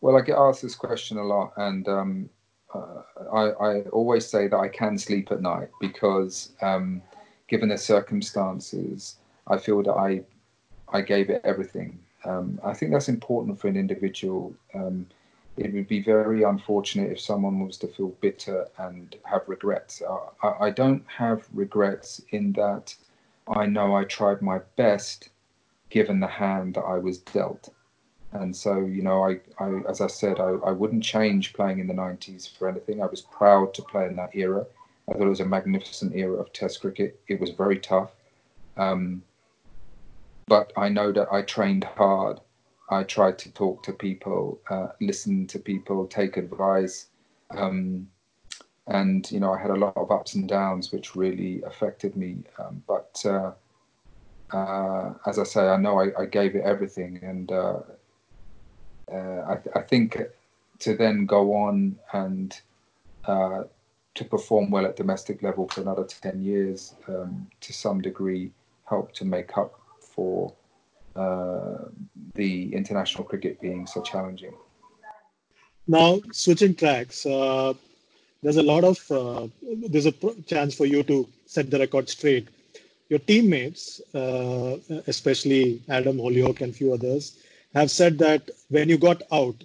Well, 0.00 0.16
I 0.16 0.20
get 0.20 0.38
asked 0.38 0.62
this 0.62 0.74
question 0.74 1.18
a 1.18 1.24
lot, 1.24 1.52
and 1.56 1.88
um, 1.88 2.30
uh, 2.74 3.02
I, 3.32 3.42
I, 3.50 3.80
always 3.92 4.26
say 4.26 4.48
that 4.48 4.56
I 4.56 4.68
can 4.68 4.98
sleep 4.98 5.30
at 5.30 5.40
night 5.40 5.68
because, 5.80 6.50
um, 6.60 7.00
given 7.48 7.68
the 7.68 7.78
circumstances, 7.78 9.16
I 9.46 9.56
feel 9.58 9.82
that 9.84 9.92
I 9.92 10.22
I 10.88 11.00
gave 11.00 11.30
it 11.30 11.40
everything. 11.44 11.98
Um, 12.24 12.60
I 12.64 12.74
think 12.74 12.92
that's 12.92 13.08
important 13.08 13.58
for 13.58 13.68
an 13.68 13.76
individual. 13.76 14.54
Um, 14.74 15.06
it 15.56 15.72
would 15.72 15.88
be 15.88 16.02
very 16.02 16.42
unfortunate 16.42 17.10
if 17.12 17.20
someone 17.20 17.60
was 17.60 17.78
to 17.78 17.88
feel 17.88 18.08
bitter 18.20 18.66
and 18.78 19.16
have 19.24 19.42
regrets. 19.46 20.02
I, 20.42 20.66
I 20.66 20.70
don't 20.70 21.04
have 21.06 21.46
regrets 21.52 22.20
in 22.30 22.52
that 22.52 22.94
I 23.48 23.66
know 23.66 23.96
I 23.96 24.04
tried 24.04 24.42
my 24.42 24.60
best 24.76 25.30
given 25.88 26.20
the 26.20 26.26
hand 26.26 26.74
that 26.74 26.82
I 26.82 26.98
was 26.98 27.18
dealt. 27.18 27.70
And 28.32 28.54
so, 28.54 28.80
you 28.80 29.02
know, 29.02 29.24
I, 29.24 29.40
I 29.58 29.80
as 29.88 30.00
I 30.00 30.08
said, 30.08 30.40
I, 30.40 30.50
I 30.66 30.72
wouldn't 30.72 31.02
change 31.02 31.52
playing 31.52 31.78
in 31.78 31.86
the 31.86 31.94
90s 31.94 32.56
for 32.56 32.68
anything. 32.68 33.02
I 33.02 33.06
was 33.06 33.20
proud 33.20 33.72
to 33.74 33.82
play 33.82 34.06
in 34.06 34.16
that 34.16 34.34
era. 34.34 34.66
I 35.08 35.12
thought 35.12 35.22
it 35.26 35.28
was 35.28 35.40
a 35.40 35.46
magnificent 35.46 36.14
era 36.14 36.36
of 36.36 36.52
Test 36.52 36.80
cricket. 36.80 37.20
It 37.28 37.40
was 37.40 37.50
very 37.50 37.78
tough. 37.78 38.10
Um, 38.76 39.22
but 40.48 40.72
I 40.76 40.88
know 40.88 41.12
that 41.12 41.28
I 41.32 41.42
trained 41.42 41.84
hard. 41.84 42.40
I 42.90 43.02
tried 43.04 43.38
to 43.40 43.50
talk 43.52 43.82
to 43.84 43.92
people, 43.92 44.60
uh, 44.70 44.88
listen 45.00 45.46
to 45.48 45.58
people, 45.58 46.06
take 46.06 46.36
advice. 46.36 47.06
Um, 47.50 48.08
and, 48.86 49.30
you 49.32 49.40
know, 49.40 49.52
I 49.52 49.60
had 49.60 49.70
a 49.70 49.76
lot 49.76 49.96
of 49.96 50.10
ups 50.12 50.34
and 50.34 50.48
downs, 50.48 50.92
which 50.92 51.16
really 51.16 51.62
affected 51.62 52.16
me. 52.16 52.44
Um, 52.58 52.82
but 52.86 53.20
uh, 53.24 53.52
uh, 54.52 55.14
as 55.26 55.38
I 55.38 55.44
say, 55.44 55.66
I 55.66 55.76
know 55.76 56.00
I, 56.00 56.22
I 56.22 56.26
gave 56.26 56.54
it 56.54 56.62
everything, 56.64 57.18
and 57.22 57.50
uh, 59.12 59.44
I, 59.48 59.56
th- 59.56 59.76
I, 59.76 59.80
think 59.82 60.20
to 60.80 60.96
then 60.96 61.26
go 61.26 61.54
on 61.54 61.98
and 62.12 62.58
uh, 63.24 63.64
to 64.14 64.24
perform 64.24 64.70
well 64.70 64.86
at 64.86 64.96
domestic 64.96 65.42
level 65.42 65.68
for 65.68 65.80
another 65.82 66.04
ten 66.04 66.42
years, 66.42 66.94
um, 67.08 67.46
to 67.60 67.72
some 67.72 68.00
degree, 68.00 68.52
help 68.84 69.12
to 69.12 69.24
make 69.24 69.56
up 69.56 69.78
for 70.00 70.52
uh, 71.14 71.84
the 72.34 72.74
international 72.74 73.24
cricket 73.24 73.60
being 73.60 73.86
so 73.86 74.02
challenging. 74.02 74.54
Now, 75.86 76.20
switching 76.32 76.74
tracks, 76.74 77.24
uh, 77.24 77.74
there's 78.42 78.56
a 78.56 78.62
lot 78.62 78.84
of 78.84 78.98
uh, 79.10 79.46
there's 79.88 80.06
a 80.06 80.14
chance 80.46 80.74
for 80.74 80.86
you 80.86 81.02
to 81.04 81.28
set 81.46 81.70
the 81.70 81.78
record 81.78 82.08
straight. 82.08 82.48
Your 83.08 83.20
teammates, 83.20 84.00
uh, 84.14 84.78
especially 85.06 85.80
Adam 85.88 86.16
Hollioake 86.16 86.60
and 86.60 86.74
few 86.74 86.92
others, 86.92 87.38
have 87.76 87.90
said 87.90 88.18
that 88.18 88.50
when 88.68 88.88
you 88.88 88.98
got 88.98 89.22
out, 89.30 89.56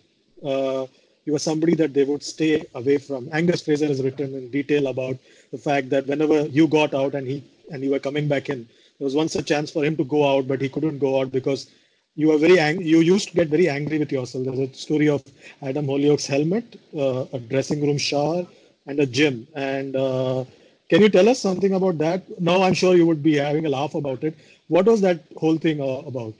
uh, 0.43 0.86
you 1.26 1.34
were 1.34 1.39
somebody 1.39 1.76
that 1.76 1.93
they 1.93 2.04
would 2.04 2.24
stay 2.24 2.63
away 2.76 2.97
from. 2.97 3.30
Angus 3.32 3.62
Fraser 3.62 3.88
has 3.88 4.02
written 4.04 4.34
in 4.39 4.50
detail 4.52 4.88
about 4.88 5.17
the 5.52 5.58
fact 5.58 5.89
that 5.91 6.08
whenever 6.08 6.41
you 6.47 6.67
got 6.67 6.93
out 6.93 7.15
and 7.15 7.28
he 7.28 7.43
and 7.71 7.84
you 7.84 7.91
were 7.91 8.00
coming 8.08 8.28
back 8.28 8.50
in, 8.50 8.67
there 8.97 9.06
was 9.06 9.15
once 9.15 9.36
a 9.36 9.43
chance 9.52 9.71
for 9.71 9.84
him 9.86 9.95
to 9.97 10.04
go 10.04 10.21
out, 10.32 10.47
but 10.47 10.62
he 10.62 10.69
couldn't 10.69 11.00
go 11.00 11.21
out 11.21 11.32
because 11.32 11.69
you 12.15 12.28
were 12.28 12.38
very 12.38 12.60
angry. 12.60 12.86
You 12.86 13.00
used 13.00 13.30
to 13.30 13.36
get 13.36 13.47
very 13.47 13.69
angry 13.69 13.97
with 14.00 14.12
yourself. 14.12 14.45
There's 14.45 14.60
a 14.60 14.74
story 14.74 15.08
of 15.10 15.24
Adam 15.62 15.86
Hollioake's 15.88 16.28
helmet, 16.28 16.80
uh, 16.97 17.26
a 17.32 17.39
dressing 17.39 17.82
room 17.82 17.97
shower, 17.97 18.45
and 18.88 19.00
a 19.00 19.06
gym. 19.06 19.47
And 19.56 19.95
uh, 19.95 20.43
can 20.89 21.02
you 21.02 21.10
tell 21.10 21.30
us 21.30 21.39
something 21.39 21.74
about 21.74 21.97
that? 22.00 22.41
Now 22.41 22.62
I'm 22.63 22.74
sure 22.74 22.95
you 22.95 23.06
would 23.06 23.24
be 23.24 23.36
having 23.36 23.65
a 23.65 23.69
laugh 23.69 23.95
about 23.95 24.24
it. 24.26 24.36
What 24.67 24.86
was 24.86 25.02
that 25.02 25.24
whole 25.38 25.58
thing 25.58 25.80
uh, 25.80 26.02
about? 26.13 26.34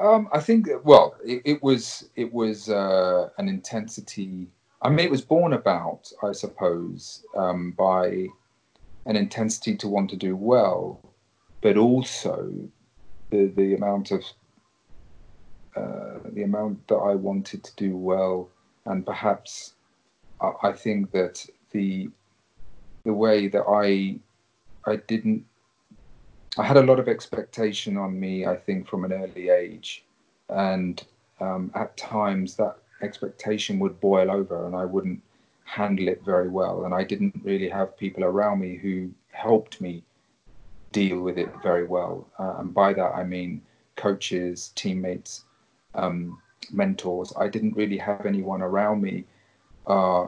Um, 0.00 0.28
I 0.32 0.40
think 0.40 0.68
well, 0.84 1.16
it, 1.24 1.42
it 1.44 1.62
was 1.62 2.08
it 2.14 2.32
was 2.32 2.68
uh, 2.68 3.30
an 3.38 3.48
intensity. 3.48 4.46
I 4.80 4.90
mean, 4.90 5.00
it 5.00 5.10
was 5.10 5.22
born 5.22 5.52
about, 5.52 6.12
I 6.22 6.30
suppose, 6.30 7.24
um, 7.36 7.72
by 7.72 8.28
an 9.06 9.16
intensity 9.16 9.76
to 9.76 9.88
want 9.88 10.10
to 10.10 10.16
do 10.16 10.36
well, 10.36 11.00
but 11.60 11.76
also 11.76 12.52
the 13.30 13.46
the 13.56 13.74
amount 13.74 14.12
of 14.12 14.24
uh, 15.74 16.18
the 16.32 16.42
amount 16.44 16.86
that 16.88 16.96
I 16.96 17.14
wanted 17.14 17.64
to 17.64 17.76
do 17.76 17.96
well, 17.96 18.48
and 18.86 19.04
perhaps 19.04 19.74
I, 20.40 20.52
I 20.62 20.72
think 20.72 21.10
that 21.10 21.44
the 21.72 22.08
the 23.04 23.12
way 23.12 23.48
that 23.48 23.64
I 23.68 24.20
I 24.88 24.96
didn't 24.96 25.44
I 26.56 26.64
had 26.64 26.76
a 26.76 26.82
lot 26.82 26.98
of 26.98 27.08
expectation 27.08 27.96
on 27.96 28.18
me. 28.18 28.46
I 28.46 28.56
think 28.56 28.88
from 28.88 29.04
an 29.04 29.12
early 29.12 29.50
age, 29.50 30.04
and 30.48 31.02
um, 31.40 31.70
at 31.74 31.96
times 31.96 32.56
that 32.56 32.76
expectation 33.02 33.78
would 33.80 34.00
boil 34.00 34.30
over, 34.30 34.66
and 34.66 34.74
I 34.74 34.84
wouldn't 34.84 35.22
handle 35.64 36.08
it 36.08 36.22
very 36.24 36.48
well. 36.48 36.84
And 36.84 36.94
I 36.94 37.04
didn't 37.04 37.40
really 37.44 37.68
have 37.68 37.96
people 37.96 38.24
around 38.24 38.60
me 38.60 38.76
who 38.76 39.10
helped 39.30 39.80
me 39.80 40.02
deal 40.92 41.20
with 41.20 41.38
it 41.38 41.50
very 41.62 41.84
well. 41.84 42.26
Uh, 42.38 42.56
and 42.58 42.72
by 42.72 42.92
that, 42.94 43.14
I 43.14 43.24
mean 43.24 43.60
coaches, 43.96 44.72
teammates, 44.74 45.44
um, 45.94 46.40
mentors. 46.72 47.32
I 47.36 47.48
didn't 47.48 47.76
really 47.76 47.98
have 47.98 48.24
anyone 48.26 48.62
around 48.62 49.02
me 49.02 49.24
uh, 49.86 50.26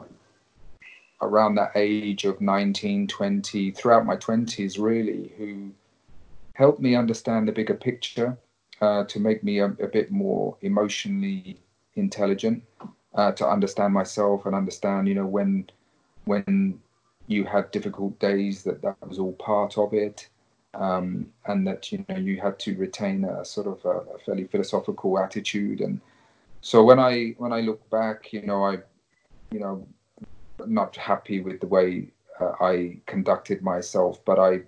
around 1.21 1.55
that 1.55 1.71
age 1.75 2.25
of 2.25 2.41
19, 2.41 3.07
20, 3.07 3.71
throughout 3.71 4.05
my 4.05 4.17
20s, 4.17 4.79
really, 4.79 5.31
who 5.37 5.71
helped 6.63 6.81
me 6.81 6.95
understand 6.95 7.47
the 7.47 7.51
bigger 7.59 7.73
picture 7.89 8.37
uh, 8.81 9.03
to 9.05 9.19
make 9.19 9.43
me 9.43 9.59
a, 9.59 9.65
a, 9.65 9.89
bit 9.97 10.11
more 10.11 10.57
emotionally 10.61 11.59
intelligent, 11.95 12.63
uh, 13.15 13.31
to 13.39 13.45
understand 13.55 13.93
myself 13.93 14.45
and 14.45 14.55
understand, 14.55 15.07
you 15.07 15.15
know, 15.15 15.25
when 15.37 15.51
when 16.25 16.79
you 17.27 17.43
had 17.45 17.71
difficult 17.71 18.13
days, 18.19 18.63
that 18.63 18.81
that 18.81 18.95
was 19.09 19.19
all 19.19 19.33
part 19.33 19.77
of 19.77 19.93
it 19.93 20.29
um, 20.73 21.27
and 21.47 21.67
that 21.67 21.91
you 21.91 22.05
know 22.07 22.17
you 22.17 22.39
had 22.39 22.57
to 22.59 22.75
retain 22.77 23.25
a 23.25 23.43
sort 23.43 23.67
of 23.67 23.83
a, 23.85 23.97
a, 24.15 24.17
fairly 24.25 24.45
philosophical 24.45 25.19
attitude. 25.19 25.81
And 25.81 25.99
so 26.61 26.83
when 26.83 26.99
I 26.99 27.35
when 27.37 27.51
I 27.51 27.61
look 27.61 27.87
back, 27.89 28.31
you 28.31 28.43
know, 28.43 28.63
I, 28.63 28.77
you 29.51 29.59
know, 29.59 29.85
not 30.65 30.95
happy 30.95 31.41
with 31.41 31.59
the 31.59 31.67
way 31.67 32.07
uh, 32.39 32.53
I 32.61 32.97
conducted 33.05 33.61
myself, 33.61 34.23
but 34.25 34.39
I 34.39 34.61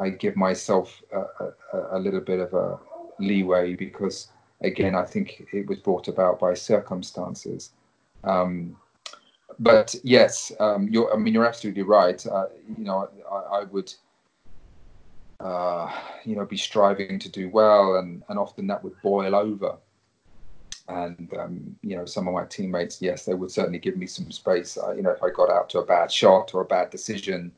I 0.00 0.10
give 0.10 0.36
myself 0.36 1.02
a, 1.12 1.20
a, 1.44 1.96
a, 1.96 1.98
little 1.98 2.20
bit 2.20 2.40
of 2.40 2.54
a 2.54 2.78
leeway 3.18 3.74
because 3.74 4.28
again 4.62 4.94
I 4.94 5.04
think 5.04 5.46
it 5.52 5.68
was 5.68 5.78
brought 5.78 6.08
about 6.08 6.40
by 6.40 6.54
circumstances. 6.54 7.70
Um, 8.24 8.76
but 9.58 9.94
yes, 10.02 10.52
um, 10.58 10.88
you're, 10.88 11.12
I 11.12 11.16
mean 11.16 11.34
you're 11.34 11.46
absolutely 11.46 11.82
right. 11.82 12.24
Uh, 12.26 12.46
you 12.78 12.84
know 12.84 13.08
I, 13.30 13.60
I 13.60 13.64
would 13.64 13.92
uh, 15.40 15.90
you 16.24 16.36
know, 16.36 16.44
be 16.44 16.56
striving 16.56 17.18
to 17.18 17.28
do 17.28 17.48
well, 17.48 17.96
and 17.96 18.22
and 18.28 18.38
often 18.38 18.66
that 18.66 18.84
would 18.84 19.00
boil 19.02 19.34
over. 19.34 19.76
And 20.88 21.32
um, 21.38 21.76
you 21.82 21.96
know, 21.96 22.04
some 22.04 22.28
of 22.28 22.34
my 22.34 22.44
teammates, 22.44 23.00
yes, 23.00 23.24
they 23.24 23.34
would 23.34 23.50
certainly 23.50 23.78
give 23.78 23.96
me 23.96 24.06
some 24.06 24.30
space. 24.30 24.76
Uh, 24.76 24.92
you 24.92 25.02
know, 25.02 25.10
if 25.10 25.22
I 25.22 25.30
got 25.30 25.50
out 25.50 25.70
to 25.70 25.78
a 25.78 25.86
bad 25.86 26.12
shot 26.12 26.52
or 26.52 26.60
a 26.60 26.66
bad 26.66 26.90
decision, 26.90 27.52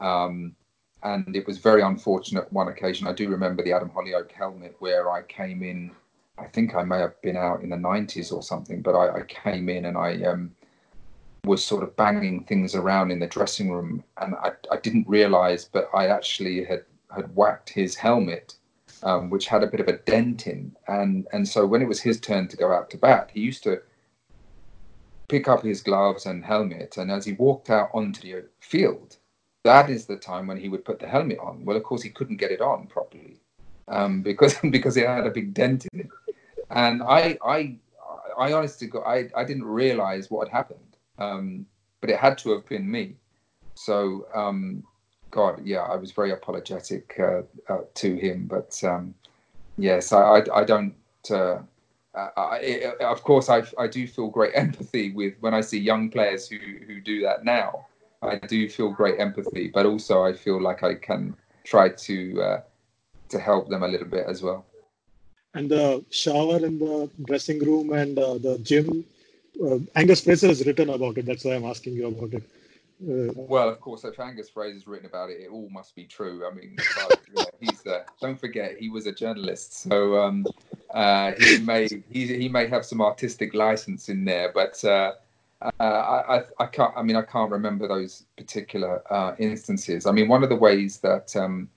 um, 0.00 0.54
and 1.02 1.34
it 1.36 1.46
was 1.46 1.58
very 1.58 1.82
unfortunate. 1.82 2.52
One 2.52 2.68
occasion, 2.68 3.06
I 3.06 3.12
do 3.12 3.28
remember 3.28 3.62
the 3.62 3.72
Adam 3.72 3.90
Hollioake 3.90 4.32
helmet 4.32 4.76
where 4.78 5.10
I 5.10 5.22
came 5.22 5.62
in. 5.62 5.90
I 6.38 6.46
think 6.46 6.74
I 6.74 6.84
may 6.84 6.98
have 6.98 7.20
been 7.22 7.36
out 7.36 7.62
in 7.62 7.70
the 7.70 7.76
90s 7.76 8.32
or 8.32 8.42
something, 8.42 8.82
but 8.82 8.94
I, 8.94 9.18
I 9.18 9.22
came 9.22 9.68
in 9.68 9.86
and 9.86 9.96
I 9.96 10.22
um, 10.22 10.52
was 11.44 11.64
sort 11.64 11.82
of 11.82 11.96
banging 11.96 12.44
things 12.44 12.74
around 12.74 13.10
in 13.10 13.18
the 13.18 13.26
dressing 13.26 13.70
room, 13.70 14.04
and 14.20 14.34
I, 14.36 14.52
I 14.70 14.76
didn't 14.76 15.08
realize, 15.08 15.64
but 15.64 15.88
I 15.94 16.08
actually 16.08 16.64
had 16.64 16.84
had 17.14 17.34
whacked 17.34 17.70
his 17.70 17.94
helmet, 17.94 18.56
um, 19.02 19.30
which 19.30 19.46
had 19.46 19.62
a 19.62 19.66
bit 19.66 19.80
of 19.80 19.88
a 19.88 19.98
dent 19.98 20.46
in, 20.46 20.76
and 20.88 21.26
and 21.32 21.46
so 21.48 21.66
when 21.66 21.82
it 21.82 21.88
was 21.88 22.00
his 22.00 22.20
turn 22.20 22.48
to 22.48 22.56
go 22.56 22.72
out 22.72 22.90
to 22.90 22.98
bat, 22.98 23.30
he 23.32 23.40
used 23.40 23.62
to 23.64 23.80
pick 25.28 25.46
up 25.46 25.62
his 25.62 25.82
gloves 25.82 26.26
and 26.26 26.44
helmet, 26.44 26.96
and 26.96 27.10
as 27.10 27.24
he 27.24 27.32
walked 27.34 27.70
out 27.70 27.90
onto 27.92 28.20
the 28.22 28.44
field, 28.60 29.17
that 29.64 29.90
is 29.90 30.06
the 30.06 30.16
time 30.16 30.46
when 30.46 30.56
he 30.56 30.68
would 30.68 30.84
put 30.84 30.98
the 30.98 31.06
helmet 31.06 31.38
on. 31.38 31.64
Well, 31.64 31.76
of 31.76 31.82
course, 31.82 32.02
he 32.02 32.10
couldn't 32.10 32.36
get 32.36 32.50
it 32.50 32.60
on 32.60 32.86
properly 32.86 33.36
um, 33.88 34.22
because 34.30 34.56
because 34.70 34.96
it 34.96 35.06
had 35.06 35.26
a 35.26 35.30
big 35.30 35.54
dent 35.54 35.86
in 35.92 36.00
it, 36.00 36.08
and 36.70 37.02
I 37.02 37.38
I 37.44 37.76
I 38.38 38.52
honestly 38.52 38.90
I 39.06 39.28
I 39.34 39.44
didn't 39.44 39.64
realize 39.64 40.30
what 40.30 40.48
had 40.48 40.56
happened, 40.56 40.96
um, 41.18 41.66
but 42.00 42.10
it 42.10 42.18
had 42.18 42.38
to 42.38 42.50
have 42.52 42.66
been 42.66 42.90
me. 42.90 43.16
So 43.74 44.26
um, 44.34 44.82
God, 45.30 45.60
yeah, 45.64 45.80
I 45.80 45.96
was 45.96 46.12
very 46.12 46.32
apologetic 46.32 47.14
uh, 47.18 47.42
uh, 47.68 47.82
to 47.94 48.16
him, 48.16 48.46
but 48.46 48.82
um, 48.84 49.14
yes, 49.76 50.12
I, 50.12 50.20
I, 50.20 50.60
I 50.60 50.64
don't. 50.64 50.94
Uh, 51.30 51.58
I, 52.14 52.94
of 53.00 53.22
course, 53.22 53.48
I, 53.48 53.62
I 53.78 53.86
do 53.86 54.06
feel 54.06 54.28
great 54.28 54.52
empathy 54.56 55.12
with 55.12 55.34
when 55.40 55.54
I 55.54 55.60
see 55.60 55.78
young 55.78 56.10
players 56.10 56.48
who, 56.48 56.58
who 56.86 57.00
do 57.00 57.22
that 57.22 57.44
now. 57.44 57.86
I 58.22 58.36
do 58.36 58.68
feel 58.68 58.90
great 58.90 59.20
empathy, 59.20 59.68
but 59.68 59.86
also 59.86 60.24
I 60.24 60.32
feel 60.32 60.60
like 60.60 60.82
I 60.82 60.94
can 60.94 61.36
try 61.64 61.90
to 61.90 62.42
uh, 62.42 62.60
to 63.28 63.38
help 63.38 63.68
them 63.68 63.82
a 63.82 63.88
little 63.88 64.08
bit 64.08 64.26
as 64.26 64.42
well. 64.42 64.64
And 65.54 65.70
the 65.70 66.04
shower 66.10 66.64
in 66.64 66.78
the 66.78 67.10
dressing 67.24 67.58
room 67.60 67.92
and 67.92 68.18
uh, 68.18 68.38
the 68.38 68.58
gym, 68.58 69.04
uh, 69.64 69.78
Angus 69.94 70.22
Fraser 70.22 70.48
has 70.48 70.66
written 70.66 70.90
about 70.90 71.18
it. 71.18 71.26
That's 71.26 71.44
why 71.44 71.54
I'm 71.54 71.64
asking 71.64 71.94
you 71.94 72.08
about 72.08 72.34
it. 72.34 72.42
Uh, 73.00 73.32
well, 73.34 73.68
of 73.68 73.80
course, 73.80 74.04
if 74.04 74.18
Angus 74.18 74.48
Fraser's 74.48 74.86
written 74.88 75.06
about 75.06 75.30
it, 75.30 75.40
it 75.40 75.50
all 75.50 75.68
must 75.70 75.94
be 75.94 76.04
true. 76.04 76.44
I 76.44 76.52
mean, 76.52 76.76
but, 76.96 77.20
yeah, 77.36 77.44
he's 77.60 77.86
uh, 77.86 78.02
don't 78.20 78.38
forget 78.38 78.76
he 78.78 78.88
was 78.88 79.06
a 79.06 79.12
journalist, 79.12 79.82
so 79.82 80.20
um, 80.20 80.44
uh, 80.92 81.32
he 81.38 81.58
may 81.58 81.88
he, 82.10 82.26
he 82.26 82.48
may 82.48 82.66
have 82.66 82.84
some 82.84 83.00
artistic 83.00 83.54
license 83.54 84.08
in 84.08 84.24
there, 84.24 84.50
but 84.52 84.84
uh, 85.60 85.70
uh, 85.80 86.42
I, 86.58 86.62
I, 86.62 86.66
can't. 86.66 86.92
I 86.96 87.02
mean, 87.02 87.16
I 87.16 87.22
can't 87.22 87.50
remember 87.50 87.88
those 87.88 88.24
particular 88.36 89.02
uh, 89.12 89.34
instances. 89.38 90.06
I 90.06 90.12
mean, 90.12 90.28
one 90.28 90.42
of 90.42 90.48
the 90.48 90.56
ways 90.56 90.98
that 90.98 91.34
um, 91.36 91.68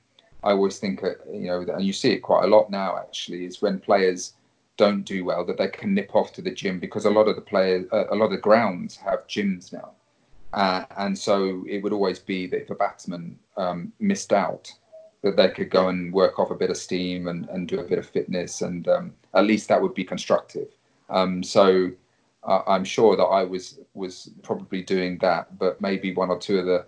I 0.44 0.52
always 0.52 0.78
think, 0.78 1.02
you 1.32 1.48
know, 1.48 1.62
and 1.62 1.84
you 1.84 1.94
see 1.94 2.12
it 2.12 2.20
quite 2.20 2.44
a 2.44 2.48
lot 2.48 2.70
now 2.70 2.98
actually, 2.98 3.46
is 3.46 3.62
when 3.62 3.80
players 3.80 4.34
don't 4.78 5.04
do 5.04 5.26
well 5.26 5.46
that 5.46 5.58
they 5.58 5.68
can 5.68 5.94
nip 5.94 6.16
off 6.16 6.34
to 6.34 6.42
the 6.42 6.52
gym 6.52 6.80
because 6.80 7.06
a 7.06 7.10
lot 7.10 7.28
of 7.28 7.36
the 7.36 7.42
players, 7.42 7.86
a 7.92 8.16
lot 8.16 8.26
of 8.26 8.32
the 8.32 8.38
grounds 8.38 8.96
have 8.96 9.28
gyms 9.28 9.74
now. 9.74 9.92
Uh, 10.54 10.86
and 10.98 11.18
so 11.18 11.64
it 11.68 11.82
would 11.82 11.94
always 11.94 12.20
be 12.20 12.48
that 12.48 12.64
if 12.64 12.70
a 12.70 12.76
batsman 12.76 13.38
um, 13.58 13.92
missed 14.00 14.34
out, 14.34 14.72
that 15.24 15.38
they 15.38 15.50
could 15.50 15.70
go 15.70 15.90
and 15.90 16.12
work 16.12 16.40
off 16.40 16.52
a 16.52 16.56
bit 16.56 16.72
of 16.72 16.78
steam 16.78 17.28
and, 17.28 17.48
and 17.50 17.68
do 17.68 17.80
a 17.80 17.84
bit 17.84 18.00
of 18.00 18.08
fitness, 18.08 18.62
and 18.62 18.88
um, 18.88 19.14
at 19.36 19.46
least 19.46 19.68
that 19.70 19.82
would 19.82 19.94
be 19.94 20.04
constructive. 20.04 20.68
Um, 21.10 21.44
so 21.44 21.92
uh, 22.44 22.62
I'm 22.68 22.84
sure 22.84 23.16
that 23.16 23.24
I 23.24 23.44
was 23.44 23.80
was 23.94 24.30
probably 24.44 24.82
doing 24.82 25.18
that, 25.20 25.58
but 25.58 25.82
maybe 25.82 26.14
one 26.14 26.30
or 26.30 26.40
two 26.40 26.60
of 26.60 26.66
the 26.66 26.86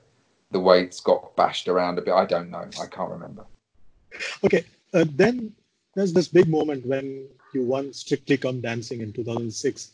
the 0.51 0.59
weights 0.59 0.99
got 0.99 1.35
bashed 1.35 1.67
around 1.67 1.97
a 1.97 2.01
bit. 2.01 2.13
I 2.13 2.25
don't 2.25 2.49
know. 2.49 2.69
I 2.81 2.85
can't 2.87 3.11
remember. 3.11 3.45
Okay, 4.43 4.65
uh, 4.93 5.05
then 5.15 5.53
there's 5.95 6.13
this 6.13 6.27
big 6.27 6.47
moment 6.47 6.85
when 6.85 7.27
you 7.53 7.63
won 7.63 7.93
Strictly 7.93 8.37
Come 8.37 8.61
Dancing 8.61 9.01
in 9.01 9.13
2006 9.13 9.91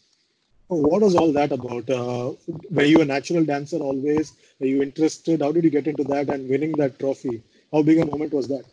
what 0.69 1.01
was 1.01 1.15
all 1.15 1.33
that 1.33 1.51
about? 1.51 1.89
Uh, 1.89 2.33
were 2.69 2.83
you 2.83 3.01
a 3.01 3.05
natural 3.05 3.43
dancer 3.43 3.77
always? 3.77 4.33
Were 4.59 4.67
you 4.67 4.83
interested? 4.83 5.41
How 5.41 5.51
did 5.51 5.63
you 5.63 5.71
get 5.71 5.87
into 5.87 6.03
that 6.05 6.29
and 6.29 6.47
winning 6.47 6.73
that 6.73 6.99
trophy? 6.99 7.41
How 7.71 7.81
big 7.81 7.97
a 7.97 8.05
moment 8.05 8.33
was 8.33 8.47
that? 8.49 8.63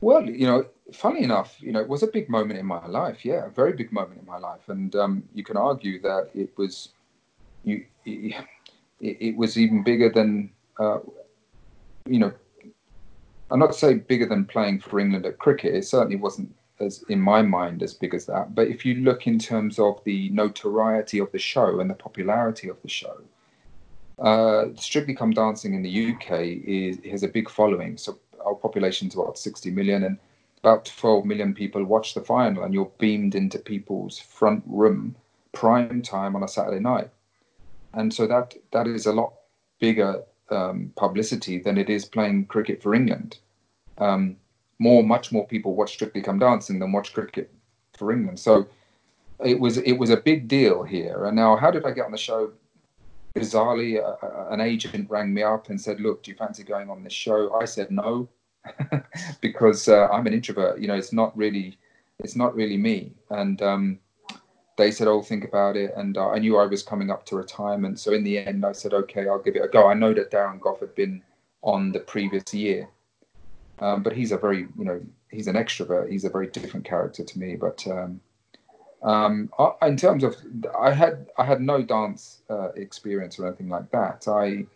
Well, 0.00 0.28
you 0.28 0.46
know, 0.46 0.64
funny 0.92 1.22
enough, 1.22 1.56
you 1.60 1.72
know, 1.72 1.80
it 1.80 1.88
was 1.88 2.02
a 2.02 2.06
big 2.06 2.28
moment 2.28 2.58
in 2.58 2.66
my 2.66 2.86
life. 2.86 3.24
Yeah, 3.24 3.46
a 3.46 3.50
very 3.50 3.72
big 3.72 3.92
moment 3.92 4.20
in 4.20 4.26
my 4.26 4.38
life, 4.38 4.68
and 4.68 4.94
um, 4.96 5.22
you 5.34 5.44
can 5.44 5.56
argue 5.56 6.00
that 6.02 6.30
it 6.34 6.50
was, 6.56 6.90
you, 7.64 7.84
it, 8.04 8.34
it 9.00 9.36
was 9.36 9.58
even 9.58 9.82
bigger 9.82 10.10
than, 10.10 10.50
uh, 10.78 10.98
you 12.06 12.18
know, 12.18 12.32
I'm 13.50 13.58
not 13.58 13.74
say 13.74 13.94
bigger 13.94 14.26
than 14.26 14.44
playing 14.44 14.80
for 14.80 15.00
England 15.00 15.26
at 15.26 15.38
cricket. 15.38 15.74
It 15.74 15.84
certainly 15.84 16.16
wasn't 16.16 16.54
as 16.80 17.04
in 17.08 17.20
my 17.20 17.42
mind 17.42 17.82
as 17.82 17.94
big 17.94 18.14
as 18.14 18.26
that. 18.26 18.54
But 18.54 18.68
if 18.68 18.84
you 18.84 18.94
look 18.96 19.26
in 19.26 19.38
terms 19.38 19.78
of 19.78 20.02
the 20.04 20.30
notoriety 20.30 21.18
of 21.18 21.30
the 21.32 21.38
show 21.38 21.80
and 21.80 21.90
the 21.90 21.94
popularity 21.94 22.68
of 22.68 22.80
the 22.82 22.88
show, 22.88 23.20
uh, 24.18 24.66
Strictly 24.76 25.14
Come 25.14 25.32
Dancing 25.32 25.74
in 25.74 25.82
the 25.82 26.12
UK 26.12 26.40
is 26.64 26.98
has 27.10 27.22
a 27.22 27.28
big 27.28 27.50
following. 27.50 27.96
So 27.96 28.18
our 28.44 28.54
population 28.54 29.08
is 29.08 29.14
about 29.14 29.38
60 29.38 29.70
million, 29.70 30.04
and 30.04 30.18
about 30.62 30.84
12 30.84 31.24
million 31.24 31.54
people 31.54 31.82
watch 31.84 32.14
the 32.14 32.20
final, 32.20 32.62
and 32.62 32.74
you're 32.74 32.92
beamed 32.98 33.34
into 33.34 33.58
people's 33.58 34.18
front 34.18 34.62
room 34.66 35.16
prime 35.52 36.02
time 36.02 36.36
on 36.36 36.42
a 36.42 36.48
Saturday 36.48 36.80
night, 36.80 37.10
and 37.94 38.12
so 38.12 38.26
that 38.26 38.54
that 38.72 38.86
is 38.86 39.06
a 39.06 39.12
lot 39.12 39.32
bigger 39.78 40.22
um, 40.50 40.92
publicity 40.96 41.58
than 41.58 41.78
it 41.78 41.88
is 41.88 42.04
playing 42.04 42.46
cricket 42.46 42.82
for 42.82 42.94
England. 42.94 43.38
Um, 43.98 44.36
more, 44.78 45.02
much 45.02 45.30
more 45.32 45.46
people 45.46 45.74
watch 45.74 45.92
Strictly 45.92 46.22
Come 46.22 46.38
Dancing 46.38 46.78
than 46.78 46.92
watch 46.92 47.12
cricket 47.12 47.50
for 47.96 48.12
England. 48.12 48.38
So 48.38 48.66
it 49.44 49.58
was 49.58 49.78
it 49.78 49.94
was 49.94 50.10
a 50.10 50.16
big 50.16 50.48
deal 50.48 50.82
here. 50.82 51.24
And 51.24 51.36
now, 51.36 51.56
how 51.56 51.70
did 51.70 51.84
I 51.84 51.90
get 51.90 52.06
on 52.06 52.12
the 52.12 52.18
show? 52.18 52.52
bizarrely, 53.34 54.00
an 54.52 54.60
agent 54.60 55.08
rang 55.08 55.32
me 55.32 55.42
up 55.42 55.68
and 55.68 55.80
said, 55.80 56.00
"Look, 56.00 56.22
do 56.22 56.30
you 56.30 56.36
fancy 56.36 56.62
going 56.62 56.90
on 56.90 57.02
this 57.02 57.12
show?" 57.12 57.54
I 57.54 57.64
said 57.64 57.90
no, 57.90 58.28
because 59.40 59.88
uh, 59.88 60.08
I'm 60.08 60.26
an 60.26 60.34
introvert. 60.34 60.80
You 60.80 60.88
know, 60.88 60.94
it's 60.94 61.12
not 61.12 61.36
really, 61.36 61.78
it's 62.18 62.36
not 62.36 62.54
really 62.54 62.76
me. 62.76 63.12
And 63.30 63.60
um, 63.62 63.98
they 64.76 64.90
said, 64.90 65.08
"Oh, 65.08 65.22
think 65.22 65.44
about 65.44 65.76
it." 65.76 65.92
And 65.96 66.16
uh, 66.16 66.30
I 66.30 66.38
knew 66.38 66.56
I 66.56 66.66
was 66.66 66.82
coming 66.82 67.10
up 67.10 67.24
to 67.26 67.36
retirement, 67.36 67.98
so 67.98 68.12
in 68.12 68.24
the 68.24 68.38
end, 68.38 68.64
I 68.64 68.72
said, 68.72 68.94
"Okay, 68.94 69.28
I'll 69.28 69.38
give 69.38 69.56
it 69.56 69.64
a 69.64 69.68
go." 69.68 69.88
I 69.88 69.94
know 69.94 70.14
that 70.14 70.30
Darren 70.30 70.60
Gough 70.60 70.80
had 70.80 70.94
been 70.94 71.22
on 71.62 71.92
the 71.92 72.00
previous 72.00 72.52
year, 72.54 72.88
um, 73.80 74.02
but 74.02 74.14
he's 74.14 74.32
a 74.32 74.38
very, 74.38 74.66
you 74.78 74.84
know, 74.84 75.00
he's 75.30 75.46
an 75.46 75.56
extrovert. 75.56 76.10
He's 76.10 76.24
a 76.24 76.30
very 76.30 76.48
different 76.48 76.84
character 76.84 77.24
to 77.24 77.38
me, 77.38 77.56
but. 77.56 77.86
Um, 77.86 78.20
um, 79.02 79.48
in 79.80 79.96
terms 79.96 80.24
of, 80.24 80.36
I 80.78 80.92
had 80.92 81.30
I 81.38 81.44
had 81.46 81.62
no 81.62 81.80
dance 81.82 82.42
uh, 82.50 82.68
experience 82.72 83.38
or 83.38 83.46
anything 83.46 83.70
like 83.70 83.90
that. 83.92 84.28
I 84.28 84.66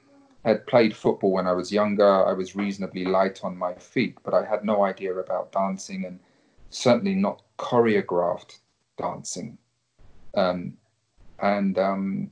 had 0.44 0.66
played 0.66 0.96
football 0.96 1.32
when 1.32 1.46
I 1.46 1.52
was 1.52 1.72
younger. 1.72 2.26
I 2.26 2.32
was 2.32 2.56
reasonably 2.56 3.04
light 3.04 3.40
on 3.42 3.56
my 3.56 3.74
feet, 3.74 4.18
but 4.22 4.34
I 4.34 4.44
had 4.44 4.64
no 4.64 4.84
idea 4.84 5.14
about 5.14 5.52
dancing 5.52 6.04
and 6.04 6.20
certainly 6.70 7.14
not 7.14 7.42
choreographed 7.58 8.58
dancing. 8.98 9.58
Um, 10.34 10.76
and 11.40 11.78
um, 11.78 12.30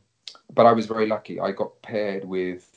but 0.54 0.66
I 0.66 0.72
was 0.72 0.86
very 0.86 1.06
lucky. 1.06 1.40
I 1.40 1.52
got 1.52 1.80
paired 1.82 2.24
with 2.24 2.68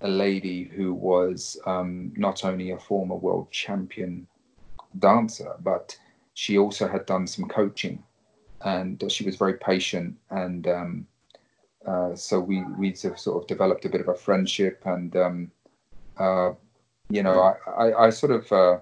a 0.00 0.08
lady 0.08 0.64
who 0.64 0.92
was 0.94 1.56
um, 1.66 2.12
not 2.16 2.44
only 2.44 2.70
a 2.70 2.78
former 2.78 3.14
world 3.14 3.50
champion 3.50 4.26
dancer, 4.98 5.54
but 5.60 5.96
she 6.34 6.58
also 6.58 6.88
had 6.88 7.06
done 7.06 7.26
some 7.26 7.46
coaching 7.46 8.02
and 8.64 9.02
she 9.10 9.24
was 9.24 9.36
very 9.36 9.54
patient 9.54 10.16
and 10.30 10.66
um, 10.66 11.06
uh, 11.86 12.14
so 12.14 12.38
we 12.38 12.62
we 12.78 12.94
sort 12.94 13.26
of 13.26 13.46
developed 13.46 13.84
a 13.84 13.88
bit 13.88 14.00
of 14.00 14.08
a 14.08 14.14
friendship 14.14 14.82
and 14.84 15.16
um, 15.16 15.50
uh, 16.18 16.52
you 17.10 17.22
know 17.22 17.40
I, 17.40 17.70
I, 17.70 18.06
I 18.06 18.10
sort 18.10 18.32
of 18.32 18.52
uh, 18.52 18.78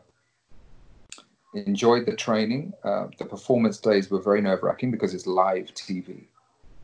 enjoyed 1.55 2.07
the 2.07 2.15
training. 2.15 2.73
Uh, 2.85 3.07
the 3.19 3.25
performance 3.25 3.79
days 3.79 4.11
were 4.11 4.21
very 4.21 4.41
nerve-wracking 4.41 4.91
because 4.91 5.15
it's 5.15 5.27
live 5.27 5.67
TV 5.75 6.25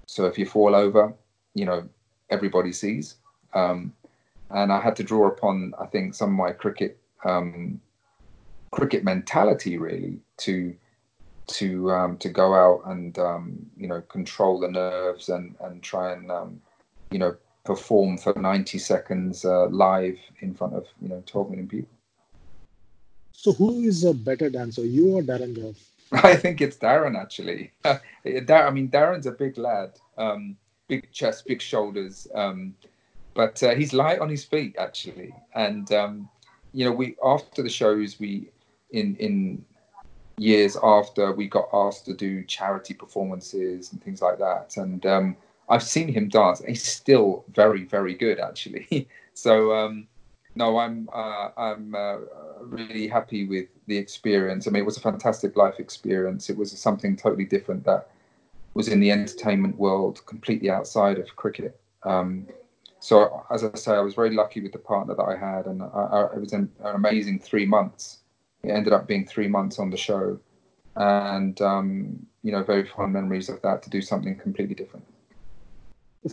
so 0.07 0.26
if 0.26 0.38
you 0.38 0.46
fall 0.46 0.74
over 0.74 1.12
you 1.55 1.64
know 1.64 1.88
everybody 2.31 2.72
sees. 2.72 3.16
Um, 3.55 3.92
and 4.50 4.72
I 4.72 4.81
had 4.81 4.96
to 4.96 5.02
draw 5.02 5.29
upon 5.29 5.74
I 5.79 5.87
think 5.87 6.14
some 6.14 6.31
of 6.31 6.37
my 6.37 6.52
cricket 6.52 6.98
um, 7.24 7.81
cricket 8.70 9.05
mentality 9.05 9.79
really 9.79 10.20
to 10.38 10.74
to 11.46 11.90
um, 11.90 12.16
to 12.18 12.28
go 12.28 12.54
out 12.54 12.82
and 12.87 13.18
um, 13.18 13.66
you 13.76 13.87
know 13.87 14.00
control 14.02 14.61
the 14.61 14.68
nerves 14.68 15.28
and 15.28 15.54
and 15.61 15.82
try 15.82 16.12
and 16.12 16.30
um, 16.30 16.61
you 17.11 17.18
know 17.18 17.37
perform 17.64 18.16
for 18.16 18.32
90 18.35 18.78
seconds 18.78 19.44
uh, 19.44 19.66
live 19.66 20.18
in 20.40 20.54
front 20.54 20.74
of 20.74 20.87
you 21.00 21.09
know 21.09 21.22
12 21.26 21.50
million 21.50 21.68
people. 21.68 21.90
So 23.32 23.52
who 23.52 23.82
is 23.82 24.04
a 24.04 24.14
better 24.14 24.48
dancer, 24.48 24.85
you 24.85 25.16
or 25.16 25.22
Darren? 25.22 25.74
I 26.12 26.37
think 26.37 26.61
it's 26.61 26.76
Darren 26.76 27.20
actually. 27.20 27.72
I 27.85 28.00
mean, 28.70 28.88
Darren's 28.88 29.26
a 29.26 29.32
big 29.32 29.59
lad, 29.59 29.98
um, 30.16 30.56
big 30.88 31.11
chest, 31.12 31.46
big 31.46 31.61
shoulders, 31.61 32.26
um, 32.35 32.74
but 33.35 33.62
uh, 33.62 33.74
he's 33.74 33.92
light 33.92 34.20
on 34.20 34.28
his 34.28 34.44
feet 34.44 34.76
actually. 34.78 35.35
And 35.54 35.90
um, 35.92 36.28
you 36.72 36.85
know, 36.85 36.92
we 36.92 37.16
after 37.24 37.62
the 37.62 37.68
shows, 37.68 38.18
we 38.18 38.50
in 38.90 39.16
in 39.16 39.64
years 40.38 40.77
after 40.83 41.33
we 41.33 41.49
got 41.49 41.68
asked 41.72 42.05
to 42.07 42.14
do 42.14 42.44
charity 42.44 42.94
performances 42.94 43.92
and 43.92 44.03
things 44.03 44.20
like 44.20 44.38
that. 44.38 44.77
And 44.77 45.05
um, 45.07 45.37
I've 45.68 45.83
seen 45.83 46.09
him 46.12 46.29
dance. 46.29 46.62
He's 46.66 46.85
still 46.85 47.44
very, 47.53 47.85
very 47.85 48.14
good, 48.14 48.38
actually. 48.38 49.09
so 49.35 49.72
um, 49.75 50.07
no, 50.55 50.79
I'm 50.79 51.09
uh, 51.12 51.49
I'm 51.57 51.94
uh, 51.94 52.16
really 52.61 53.09
happy 53.09 53.46
with 53.46 53.68
the 53.87 53.96
experience. 53.96 54.66
I 54.66 54.70
mean, 54.70 54.83
it 54.83 54.87
was 54.87 54.96
a 54.96 55.01
fantastic 55.01 55.57
life 55.57 55.79
experience. 55.79 56.51
It 56.51 56.57
was 56.57 56.72
something 56.79 57.16
totally 57.16 57.44
different 57.44 57.85
that 57.85 58.09
was 58.75 58.88
in 58.88 59.01
the 59.01 59.11
entertainment 59.11 59.79
world, 59.79 60.25
completely 60.27 60.70
outside 60.70 61.18
of 61.18 61.35
cricket. 61.37 61.81
Um, 62.03 62.46
so, 63.01 63.44
as 63.51 63.64
I 63.64 63.75
say, 63.75 63.92
I 63.92 64.01
was 64.01 64.14
very 64.14 64.35
lucky 64.35 64.61
with 64.61 64.72
the 64.72 64.79
partner 64.79 65.14
that 65.14 65.22
I 65.22 65.37
had, 65.37 65.66
and 65.66 65.83
I, 65.83 65.87
I, 65.87 66.35
it 66.35 66.40
was 66.40 66.53
an, 66.53 66.70
an 66.83 66.94
amazing 66.94 67.38
three 67.38 67.66
months 67.66 68.18
it 68.66 68.72
ended 68.72 68.92
up 68.92 69.07
being 69.07 69.26
three 69.26 69.48
months 69.48 69.79
on 69.79 69.90
the 69.90 69.96
show, 69.96 70.38
and 70.96 71.61
um, 71.61 72.26
you 72.42 72.52
know, 72.52 72.62
very 72.62 72.87
fond 72.87 73.12
memories 73.12 73.48
of 73.48 73.61
that 73.62 73.83
to 73.83 73.90
do 73.90 74.00
something 74.02 74.37
completely 74.37 74.74
different. 74.74 75.05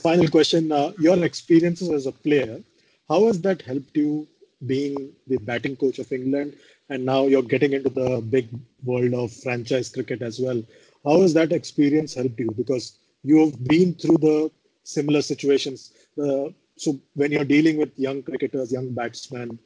Final 0.02 0.28
question: 0.28 0.72
uh, 0.72 0.92
Your 1.00 1.24
experiences 1.24 1.90
as 1.90 2.06
a 2.08 2.12
player, 2.12 2.62
how 3.10 3.26
has 3.28 3.42
that 3.42 3.62
helped 3.62 3.96
you 3.96 4.28
being 4.66 5.12
the 5.28 5.38
batting 5.38 5.76
coach 5.76 6.00
of 6.00 6.12
England, 6.12 6.56
and 6.90 7.06
now 7.06 7.26
you're 7.26 7.44
getting 7.44 7.74
into 7.74 7.90
the 7.90 8.22
big 8.22 8.48
world 8.84 9.14
of 9.14 9.32
franchise 9.32 9.90
cricket 9.90 10.22
as 10.22 10.40
well? 10.40 10.64
How 11.06 11.22
has 11.22 11.34
that 11.34 11.52
experience 11.52 12.14
helped 12.14 12.40
you? 12.40 12.50
Because 12.56 12.98
you've 13.24 13.62
been 13.66 13.94
through 13.94 14.18
the 14.18 14.52
similar 14.84 15.22
situations. 15.22 15.92
Uh, 16.18 16.50
so 16.78 17.00
when 17.14 17.32
you're 17.32 17.46
dealing 17.46 17.78
with 17.78 17.98
young 17.98 18.24
cricketers, 18.24 18.72
young 18.72 18.94
batsmen, 18.94 19.60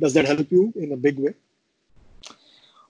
does 0.00 0.14
that 0.14 0.24
help 0.24 0.50
you 0.50 0.72
in 0.76 0.92
a 0.92 0.96
big 0.96 1.18
way? 1.18 1.34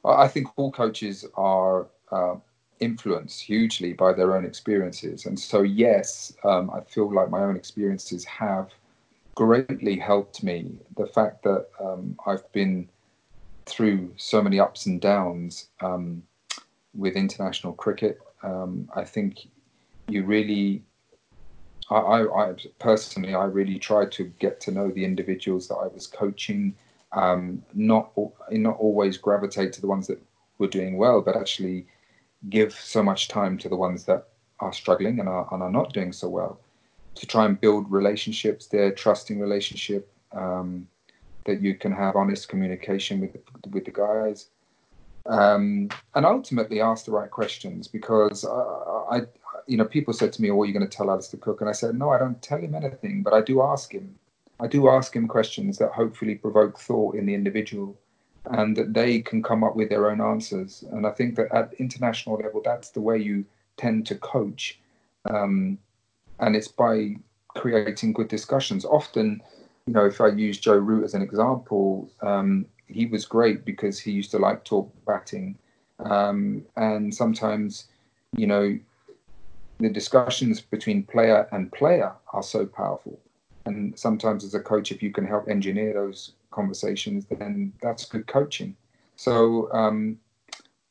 I 0.05 0.29
think 0.29 0.49
all 0.57 0.71
coaches 0.71 1.25
are 1.35 1.87
uh, 2.11 2.37
influenced 2.81 3.41
hugely 3.41 3.93
by 3.93 4.13
their 4.13 4.37
own 4.37 4.45
experiences. 4.45 5.27
And 5.27 5.39
so, 5.39 5.63
yes, 5.63 6.35
um, 6.45 6.71
I 6.71 6.81
feel 6.81 7.13
like 7.13 7.31
my 7.31 7.43
own 7.43 7.57
experiences 7.57 8.25
have 8.25 8.71
greatly 9.35 9.97
helped 9.97 10.43
me. 10.43 10.79
The 10.97 11.07
fact 11.07 11.43
that 11.45 11.67
um, 11.81 12.17
I've 12.27 12.51
been 12.53 12.89
through 13.67 14.13
so 14.17 14.43
many 14.43 14.61
ups 14.61 14.87
and 14.87 15.01
downs 15.01 15.69
um, 15.81 16.23
with 16.95 17.17
international 17.17 17.73
cricket, 17.73 18.21
um, 18.43 18.89
I 18.95 19.05
think 19.05 19.47
you 20.09 20.25
really 20.25 20.83
I, 21.91 21.97
I, 21.97 22.51
I, 22.51 22.55
personally, 22.79 23.35
I 23.35 23.45
really 23.45 23.79
tried 23.79 24.13
to 24.13 24.25
get 24.39 24.61
to 24.63 24.71
know 24.71 24.91
the 24.91 25.05
individuals 25.05 25.69
that 25.69 25.77
I 25.77 25.87
was 25.89 26.07
coaching, 26.07 26.75
um, 27.15 27.63
not 27.75 28.13
not 28.51 28.77
always 28.79 29.17
gravitate 29.17 29.73
to 29.75 29.81
the 29.81 29.87
ones 29.87 30.07
that 30.09 30.21
were 30.59 30.67
doing 30.69 30.97
well, 30.97 31.21
but 31.21 31.37
actually 31.37 31.87
give 32.51 32.73
so 32.73 33.03
much 33.03 33.29
time 33.29 33.57
to 33.59 33.69
the 33.69 33.77
ones 33.77 34.05
that 34.05 34.29
are 34.61 34.73
struggling 34.73 35.21
and 35.21 35.29
are, 35.29 35.49
and 35.53 35.63
are 35.63 35.71
not 35.71 35.93
doing 35.93 36.13
so 36.13 36.29
well, 36.29 36.61
to 37.15 37.27
try 37.27 37.45
and 37.47 37.61
build 37.61 37.91
relationships 37.91 38.67
there, 38.67 38.93
trusting 38.93 39.41
relationship, 39.41 40.11
um, 40.33 40.87
that 41.47 41.61
you 41.61 41.75
can 41.75 41.93
have 41.93 42.17
honest 42.17 42.49
communication 42.49 43.21
with 43.21 43.33
the, 43.33 43.69
with 43.71 43.85
the 43.85 43.91
guys, 43.91 44.49
um, 45.27 45.89
and 46.15 46.27
ultimately 46.27 46.81
ask 46.81 47.05
the 47.05 47.13
right 47.13 47.31
questions 47.31 47.89
because 47.89 48.45
I, 48.45 49.17
I, 49.17 49.21
you 49.67 49.77
know, 49.77 49.85
people 49.85 50.13
said 50.13 50.33
to 50.35 50.43
me, 50.43 50.51
"Oh, 50.51 50.61
are 50.63 50.67
you 50.67 50.73
going 50.73 50.89
to 50.89 50.97
tell 50.97 51.11
Alastair 51.11 51.41
Cook?" 51.41 51.61
And 51.61 51.71
I 51.71 51.73
said, 51.73 51.97
"No, 51.97 52.11
I 52.11 52.19
don't 52.19 52.41
tell 52.43 52.59
him 52.59 52.75
anything, 52.75 53.23
but 53.23 53.33
I 53.33 53.41
do 53.41 53.63
ask 53.63 53.93
him." 53.93 54.19
I 54.61 54.67
do 54.67 54.89
ask 54.89 55.15
him 55.15 55.27
questions 55.27 55.79
that 55.79 55.93
hopefully 55.93 56.37
provoke 56.37 56.79
thought 56.79 57.17
in 57.17 57.27
the 57.27 57.35
individual 57.35 57.97
and 58.47 58.77
that 58.77 58.93
they 58.95 59.21
can 59.21 59.43
come 59.43 59.65
up 59.65 59.75
with 59.75 59.89
their 59.89 60.11
own 60.11 60.21
answers. 60.21 60.85
And 60.93 61.07
I 61.07 61.11
think 61.11 61.37
that 61.37 61.53
at 61.53 61.75
international 61.79 62.37
level, 62.37 62.61
that's 62.65 62.91
the 62.91 63.01
way 63.01 63.19
you 63.19 63.45
tend 63.77 64.07
to 64.07 64.15
coach. 64.17 64.79
Um, 65.29 65.79
and 66.39 66.55
it's 66.55 66.69
by 66.69 67.17
creating 67.49 68.13
good 68.13 68.29
discussions. 68.29 68.85
Often, 68.85 69.43
you 69.87 69.93
know, 69.93 70.05
if 70.05 70.21
I 70.21 70.29
use 70.29 70.59
Joe 70.59 70.77
Root 70.77 71.05
as 71.05 71.15
an 71.15 71.23
example, 71.23 72.11
um, 72.23 72.67
he 72.87 73.07
was 73.07 73.25
great 73.25 73.65
because 73.65 73.99
he 73.99 74.13
used 74.13 74.31
to 74.33 74.39
like 74.39 74.65
talk 74.65 74.93
batting, 75.07 75.57
um, 76.01 76.65
and 76.77 77.15
sometimes, 77.15 77.87
you 78.37 78.47
know, 78.47 78.79
the 79.79 79.89
discussions 79.89 80.61
between 80.61 81.03
player 81.03 81.49
and 81.53 81.73
player 81.73 82.13
are 82.33 82.43
so 82.43 82.67
powerful. 82.67 83.19
And 83.67 83.99
sometimes, 83.99 84.45
as 84.45 84.55
a 84.55 84.61
coach, 84.61 84.93
if 84.93 85.03
you 85.03 85.11
can 85.11 85.27
help 85.27 85.49
engineer 85.49 85.95
those 85.95 86.33
conversations, 86.51 87.27
then 87.27 87.73
that's 87.81 88.05
good 88.05 88.27
coaching. 88.27 88.77
So 89.17 89.73
um, 89.73 90.19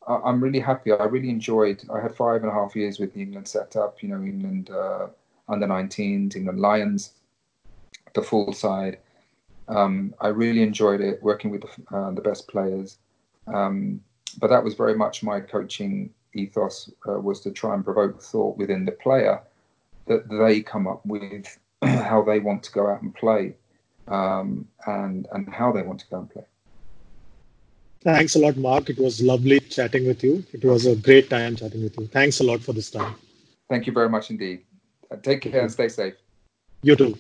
I, 0.08 0.30
am 0.30 0.44
really 0.44 0.60
happy. 0.60 0.92
I 0.92 1.04
really 1.06 1.30
enjoyed. 1.30 1.84
I 1.94 2.02
had 2.02 2.16
five 2.16 2.42
and 2.42 2.52
a 2.52 2.54
half 2.54 2.76
years 2.76 3.00
with 3.00 3.14
the 3.14 3.22
England 3.22 3.48
setup. 3.48 4.02
You 4.02 4.10
know, 4.10 4.24
England 4.24 4.70
uh, 4.70 5.08
under 5.48 5.68
19s, 5.68 6.36
England 6.36 6.60
Lions, 6.60 7.14
the 8.14 8.22
full 8.22 8.54
side. 8.54 8.98
Um, 9.68 10.14
I 10.20 10.28
really 10.28 10.62
enjoyed 10.62 11.02
it 11.02 11.22
working 11.24 11.52
with 11.52 11.62
the, 11.62 11.96
uh, 11.96 12.12
the 12.12 12.22
best 12.22 12.48
players. 12.48 12.98
Um, 13.48 14.02
but 14.40 14.50
that 14.50 14.64
was 14.64 14.74
very 14.74 14.96
much 14.96 15.24
my 15.24 15.40
coaching 15.40 16.10
ethos 16.34 16.92
uh, 17.08 17.20
was 17.20 17.40
to 17.42 17.52
try 17.52 17.74
and 17.74 17.84
provoke 17.84 18.22
thought 18.22 18.58
within 18.58 18.86
the 18.86 18.92
player 18.92 19.42
that 20.08 20.28
they 20.30 20.62
come 20.62 20.88
up 20.88 21.06
with 21.06 21.58
how 22.12 22.22
they 22.22 22.40
want 22.40 22.64
to 22.64 22.72
go 22.72 22.90
out 22.90 23.02
and 23.02 23.14
play 23.14 23.56
um, 24.08 24.68
and 24.86 25.28
and 25.32 25.50
how 25.50 25.72
they 25.72 25.82
want 25.82 26.00
to 26.00 26.08
go 26.10 26.20
and 26.20 26.30
play. 26.30 26.44
Thanks 28.04 28.36
a 28.36 28.40
lot, 28.40 28.58
Mark. 28.58 28.90
It 28.90 28.98
was 28.98 29.22
lovely 29.22 29.60
chatting 29.62 30.06
with 30.06 30.24
you. 30.24 30.44
It 30.52 30.66
was 30.66 30.86
a 30.86 30.96
great 30.96 31.30
time 31.30 31.56
chatting 31.56 31.84
with 31.84 31.98
you. 31.98 32.08
Thanks 32.08 32.42
a 32.42 32.44
lot 32.44 32.62
for 32.62 32.74
this 32.74 32.92
time. 32.92 33.16
Thank 33.70 33.88
you 33.88 33.94
very 33.94 34.10
much 34.10 34.30
indeed. 34.30 34.66
Take 35.22 35.42
care 35.42 35.62
and 35.62 35.72
stay 35.72 35.88
safe. 35.88 36.16
You 36.82 36.96
too. 36.98 37.18